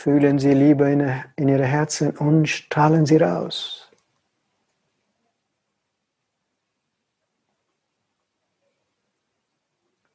Fühlen 0.00 0.38
Sie 0.38 0.54
Liebe 0.54 0.88
in, 0.92 1.24
in 1.34 1.48
Ihre 1.48 1.64
Herzen 1.64 2.16
und 2.16 2.46
strahlen 2.46 3.04
sie 3.04 3.16
raus. 3.16 3.90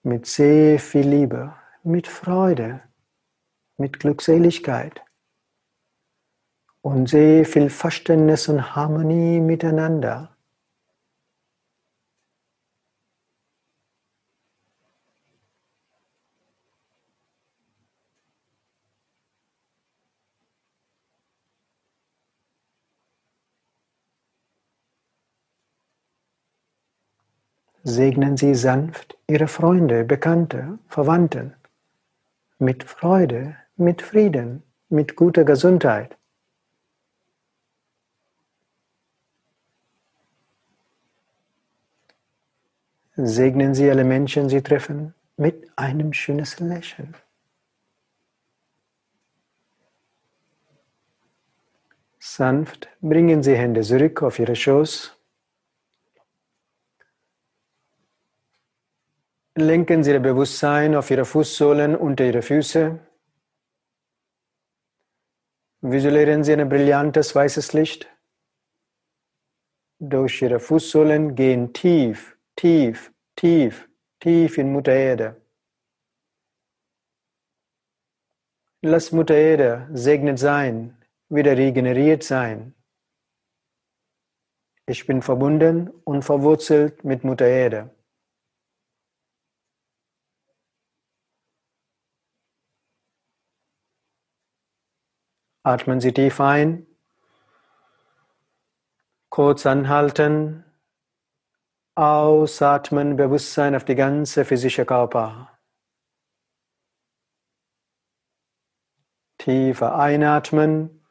Mit 0.04 0.26
sehr 0.26 0.80
viel 0.80 1.06
Liebe, 1.10 1.54
mit 1.84 2.08
Freude, 2.08 2.80
mit 3.76 4.00
Glückseligkeit 4.00 5.04
und 6.82 7.10
sehr 7.10 7.44
viel 7.46 7.70
Verständnis 7.70 8.48
und 8.48 8.78
Harmonie 8.78 9.42
miteinander. 9.42 10.33
Segnen 27.84 28.38
Sie 28.38 28.56
sanft 28.56 29.18
Ihre 29.28 29.48
Freunde, 29.48 30.06
Bekannte, 30.06 30.80
Verwandten 30.88 31.54
mit 32.58 32.84
Freude, 32.84 33.58
mit 33.76 34.02
Frieden, 34.02 34.64
mit 34.90 35.16
guter 35.16 35.44
Gesundheit. 35.44 36.18
Segnen 43.16 43.76
Sie 43.76 43.90
alle 43.90 44.04
Menschen, 44.04 44.50
Sie 44.50 44.62
treffen, 44.62 45.14
mit 45.38 45.70
einem 45.76 46.14
schönen 46.14 46.48
Lächeln. 46.60 47.16
Sanft 52.18 52.88
bringen 53.02 53.44
Sie 53.44 53.56
Hände 53.56 53.82
zurück 53.82 54.24
auf 54.24 54.40
Ihre 54.40 54.56
Schoß 54.56 55.16
Lenken 59.56 60.04
Sie 60.04 60.10
Ihr 60.10 60.20
Bewusstsein 60.20 60.96
auf 60.96 61.12
Ihre 61.12 61.26
Fußsohlen 61.26 61.96
unter 61.96 62.26
Ihre 62.26 62.42
Füße. 62.42 63.00
Visualisieren 65.82 66.44
Sie 66.44 66.54
ein 66.54 66.68
brillantes 66.68 67.36
weißes 67.36 67.74
Licht. 67.74 68.10
Durch 70.00 70.42
Ihre 70.42 70.60
Fußsohlen 70.60 71.36
gehen 71.36 71.72
tief, 71.72 72.36
tief, 72.56 73.14
tief, 73.36 73.88
tief 74.20 74.58
in 74.58 74.72
Mutter 74.72 74.94
Erde. 74.94 75.40
Lass 78.82 79.12
Mutter 79.12 79.36
Erde 79.36 79.88
segnet 79.94 80.40
sein, 80.40 80.98
wieder 81.30 81.56
regeneriert 81.56 82.24
sein. 82.24 82.74
Ich 84.88 85.06
bin 85.06 85.22
verbunden 85.22 85.92
und 86.06 86.24
verwurzelt 86.24 87.04
mit 87.04 87.24
Mutter 87.24 87.46
Erde. 87.46 87.92
Atmen 95.64 96.02
Sie 96.02 96.14
tief 96.14 96.42
ein 96.42 96.86
Kurz 99.30 99.66
anhalten. 99.66 100.64
Ausatmen, 101.96 103.16
Bewusstsein 103.16 103.76
auf 103.76 103.84
die 103.84 103.96
ganze 103.96 104.46
physische 104.46 104.86
Körper. 104.86 105.58
Tiefer 109.40 109.98
einatmen. 109.98 111.04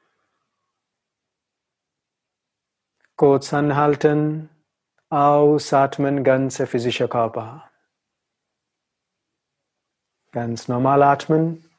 Kurz 3.17 3.53
anhalten. 3.53 4.49
Ausatmen, 5.09 6.23
ganze 6.23 6.69
physische 6.69 7.09
Körper. 7.09 7.69
Ganz 10.31 10.69
normal 10.69 11.03
atmen. 11.03 11.72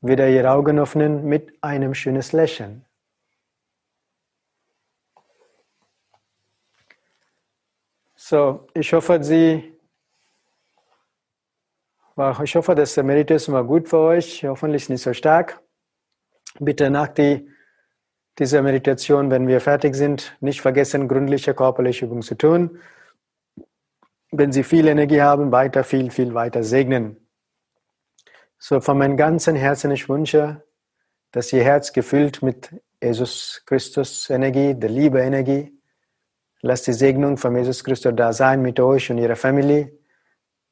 Wieder 0.00 0.28
Ihre 0.28 0.50
Augen 0.50 0.78
öffnen 0.78 1.24
mit 1.24 1.52
einem 1.62 1.94
schönes 1.94 2.32
Lächeln. 2.32 2.84
So, 8.14 8.66
ich 8.74 8.92
hoffe, 8.92 9.22
Sie, 9.22 9.72
ich 12.42 12.56
hoffe, 12.56 12.74
dass 12.74 12.94
der 12.94 13.04
Meditation 13.04 13.54
war 13.54 13.64
gut 13.64 13.88
für 13.88 13.98
euch, 13.98 14.44
hoffentlich 14.44 14.88
nicht 14.88 15.02
so 15.02 15.12
stark. 15.12 15.62
Bitte 16.58 16.90
nach 16.90 17.08
die, 17.08 17.48
dieser 18.38 18.62
Meditation, 18.62 19.30
wenn 19.30 19.46
wir 19.46 19.60
fertig 19.60 19.94
sind, 19.94 20.36
nicht 20.40 20.60
vergessen, 20.60 21.08
gründliche 21.08 21.54
körperliche 21.54 22.06
Übungen 22.06 22.22
zu 22.22 22.34
tun. 22.34 22.80
Wenn 24.32 24.50
Sie 24.52 24.64
viel 24.64 24.88
Energie 24.88 25.22
haben, 25.22 25.52
weiter, 25.52 25.84
viel, 25.84 26.10
viel 26.10 26.34
weiter 26.34 26.64
segnen. 26.64 27.25
So 28.68 28.80
von 28.80 28.98
meinem 28.98 29.16
ganzen 29.16 29.54
Herzen 29.54 29.92
ich 29.92 30.08
wünsche, 30.08 30.60
dass 31.30 31.52
Ihr 31.52 31.62
Herz 31.62 31.92
gefüllt 31.92 32.42
mit 32.42 32.74
Jesus 33.00 33.62
Christus 33.64 34.28
Energie, 34.28 34.74
der 34.74 34.90
Liebe 34.90 35.20
Energie. 35.20 35.72
Lasst 36.62 36.88
die 36.88 36.92
Segnung 36.92 37.36
von 37.36 37.54
Jesus 37.54 37.84
Christus 37.84 38.12
da 38.16 38.32
sein 38.32 38.62
mit 38.62 38.80
euch 38.80 39.08
und 39.08 39.18
Ihrer 39.18 39.36
Familie. 39.36 39.96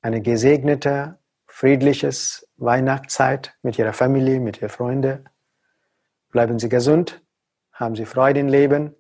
Eine 0.03 0.21
gesegnete, 0.21 1.21
friedliches 1.47 2.49
Weihnachtszeit 2.57 3.55
mit 3.63 3.79
Ihrer 3.79 3.93
Familie, 3.93 4.41
mit 4.41 4.57
Ihren 4.57 4.71
Freunden. 4.71 5.29
Bleiben 6.33 6.59
Sie 6.59 6.69
gesund, 6.69 7.23
haben 7.71 7.95
Sie 7.95 8.07
Freude 8.07 8.41
im 8.41 8.49
Leben 8.49 8.97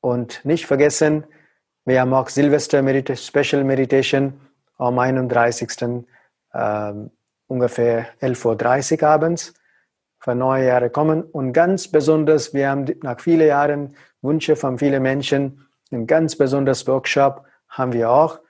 und 0.00 0.42
nicht 0.46 0.64
vergessen, 0.64 1.26
wir 1.84 2.00
haben 2.00 2.14
auch 2.14 2.30
Silvester 2.30 2.82
Special 3.16 3.64
Meditation 3.64 4.40
am 4.78 4.98
31. 4.98 6.06
Ähm, 6.54 7.10
ungefähr 7.46 8.06
11.30 8.20 9.02
Uhr 9.02 9.08
abends 9.08 9.54
für 10.18 10.34
neue 10.34 10.66
Jahre 10.66 10.90
kommen. 10.90 11.22
Und 11.22 11.52
ganz 11.52 11.88
besonders, 11.88 12.54
wir 12.54 12.70
haben 12.70 12.86
nach 13.02 13.20
vielen 13.20 13.46
Jahren 13.46 13.96
Wünsche 14.22 14.56
von 14.56 14.78
vielen 14.78 15.02
Menschen, 15.02 15.66
ein 15.92 16.06
ganz 16.06 16.36
besonderes 16.36 16.86
Workshop 16.86 17.44
haben 17.68 17.92
wir 17.92 18.10
auch 18.10 18.40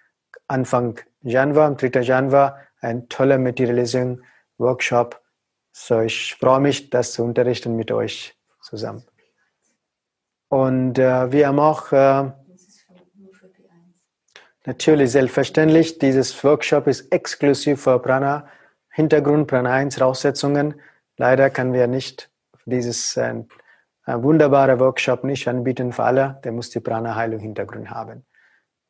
Anfang 0.47 1.01
Januar, 1.23 1.67
am 1.67 1.77
3. 1.77 2.01
Januar, 2.01 2.59
ein 2.81 3.09
toller 3.09 3.39
Materialisierung 3.39 4.23
Workshop. 4.59 5.21
So, 5.73 6.01
ich 6.01 6.37
freue 6.37 6.61
mich, 6.61 6.91
das 6.91 7.13
zu 7.13 7.25
unterrichten 7.25 7.75
mit 7.75 7.91
euch 7.91 8.37
zusammen. 8.61 9.05
Und 10.49 10.99
äh, 10.99 11.33
wir 11.33 11.49
haben 11.49 11.59
auch 11.59 11.91
äh, 11.91 12.31
natürlich 14.65 15.11
selbstverständlich, 15.11 15.99
dieses 15.99 16.45
Workshop 16.45 16.87
ist 16.87 17.11
exklusiv 17.11 17.83
für 17.83 17.99
Prana 17.99 18.49
Hintergrund, 18.95 19.49
Plan 19.49 19.67
1, 19.67 19.97
Voraussetzungen. 19.97 20.81
Leider 21.17 21.51
können 21.51 21.73
wir 21.73 21.89
nicht 21.89 22.31
dieses 22.65 23.17
äh, 23.17 23.35
wunderbare 24.07 24.79
Workshop 24.79 25.25
nicht 25.25 25.49
anbieten 25.49 25.93
für 25.93 26.05
alle. 26.05 26.41
Der 26.45 26.53
muss 26.53 26.71
die 26.71 26.79
Prana-Heilung 26.79 27.41
Hintergrund 27.41 27.91
haben. 27.91 28.25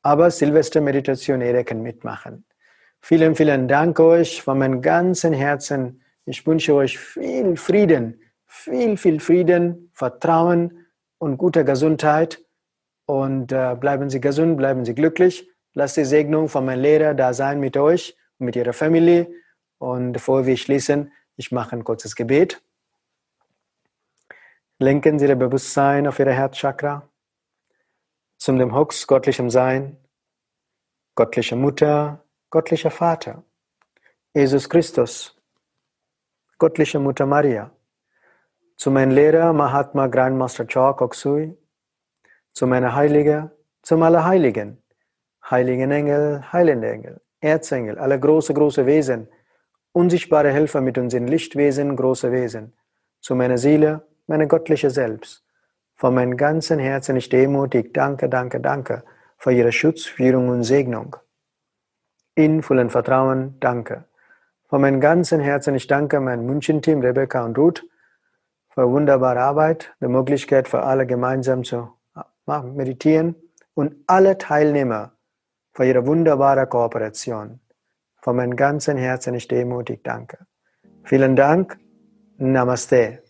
Aber 0.03 0.31
Silvester-Meditation, 0.31 1.41
jeder 1.41 1.65
kann 1.65 1.81
mitmachen. 1.81 2.45
Vielen, 3.01 3.35
vielen 3.35 3.67
Dank 3.67 3.99
euch 3.99 4.43
von 4.43 4.59
meinem 4.59 4.83
ganzen 4.83 5.33
Herzen. 5.33 6.03
Ich 6.27 6.47
wünsche 6.47 6.75
euch 6.75 6.99
viel 6.99 7.57
Frieden, 7.57 8.21
viel, 8.45 8.99
viel 8.99 9.21
Frieden, 9.21 9.91
Vertrauen 9.95 10.87
und 11.17 11.39
gute 11.39 11.65
Gesundheit. 11.65 12.45
Und 13.07 13.53
äh, 13.53 13.75
bleiben 13.75 14.11
Sie 14.11 14.21
gesund, 14.21 14.59
bleiben 14.59 14.85
Sie 14.85 14.95
glücklich. 14.95 15.49
Lasst 15.73 15.97
die 15.97 16.05
Segnung 16.05 16.51
von 16.51 16.67
meinem 16.67 16.83
Lehrer 16.83 17.15
da 17.15 17.33
sein 17.33 17.59
mit 17.59 17.79
euch 17.79 18.19
und 18.39 18.45
mit 18.45 18.57
Ihrer 18.57 18.75
Familie. 18.75 19.29
Und 19.79 20.13
bevor 20.13 20.47
wir 20.47 20.57
schließen, 20.57 21.13
ich 21.37 21.53
mache 21.53 21.77
ein 21.77 21.85
kurzes 21.85 22.17
Gebet. 22.17 22.63
Lenken 24.79 25.19
Sie 25.19 25.27
Ihr 25.27 25.37
Bewusstsein 25.37 26.07
auf 26.07 26.19
Ihre 26.19 26.33
Herzchakra 26.33 27.09
zum 28.45 28.59
dem 28.59 28.75
Hux 28.75 29.07
göttlichem 29.07 29.49
Sein, 29.49 29.97
göttliche 31.15 31.57
Mutter, 31.57 32.23
göttlicher 32.51 32.91
Vater, 32.91 33.43
Jesus 34.35 34.69
Christus, 34.69 35.41
göttliche 36.59 36.99
Mutter 36.99 37.25
Maria, 37.25 37.71
zu 38.77 38.91
meinem 38.91 39.13
Lehrer 39.13 39.53
Mahatma 39.55 40.09
Grandmaster 40.09 40.67
Chok 40.67 41.01
Oksui, 41.01 41.57
zu 42.53 42.67
meiner 42.67 42.95
Heilige, 42.95 43.51
zum 43.83 44.03
Allerheiligen, 44.03 44.83
Heiligen 45.51 45.91
Engel, 45.91 46.45
Heilende 46.53 46.91
Engel, 46.91 47.21
Erzengel, 47.41 47.99
alle 47.99 48.21
große, 48.21 48.53
große 48.53 48.85
Wesen, 48.85 49.29
unsichtbare 49.95 50.51
Helfer 50.51 50.81
mit 50.81 50.99
uns 50.99 51.15
in 51.15 51.29
Lichtwesen, 51.29 51.97
große 51.97 52.33
Wesen, 52.33 52.75
zu 53.21 53.35
meiner 53.37 53.59
Seele, 53.59 54.07
meine 54.27 54.49
göttliche 54.49 54.91
Selbst. 54.91 55.45
Von 55.95 56.15
meinem 56.15 56.37
ganzen 56.37 56.81
Herzen 56.81 57.17
ich 57.17 57.29
demutig 57.29 57.95
danke, 57.95 58.29
danke, 58.29 58.61
danke 58.61 59.05
für 59.39 59.53
Ihre 59.53 59.71
Schutz, 59.71 60.05
Führung 60.05 60.49
und 60.49 60.65
Segnung. 60.65 61.17
In 62.35 62.63
vollem 62.63 62.91
Vertrauen 62.91 63.57
danke. 63.61 64.05
Von 64.69 64.81
meinem 64.81 65.01
ganzen 65.01 65.41
Herzen 65.41 65.77
ich 65.77 65.87
danke 65.87 66.19
mein 66.19 66.45
München-Team, 66.45 67.01
Rebecca 67.01 67.45
und 67.45 67.57
Ruth, 67.57 67.87
für 68.71 68.91
wunderbare 68.91 69.41
Arbeit, 69.41 69.95
die 70.01 70.09
Möglichkeit 70.09 70.67
für 70.67 70.83
alle 70.83 71.07
gemeinsam 71.07 71.63
zu 71.63 71.93
meditieren 72.47 73.37
und 73.75 73.95
alle 74.09 74.37
Teilnehmer 74.37 75.13
für 75.73 75.85
ihre 75.85 76.05
wunderbare 76.05 76.67
Kooperation. 76.67 77.61
Von 78.25 78.37
meinem 78.37 78.57
ganzen 78.57 78.97
Herzen 78.97 79.35
ich 79.35 79.49
demutig 79.49 80.03
danke. 80.03 80.47
Vielen 81.05 81.37
Dank. 81.37 81.79
Namaste. 82.39 83.24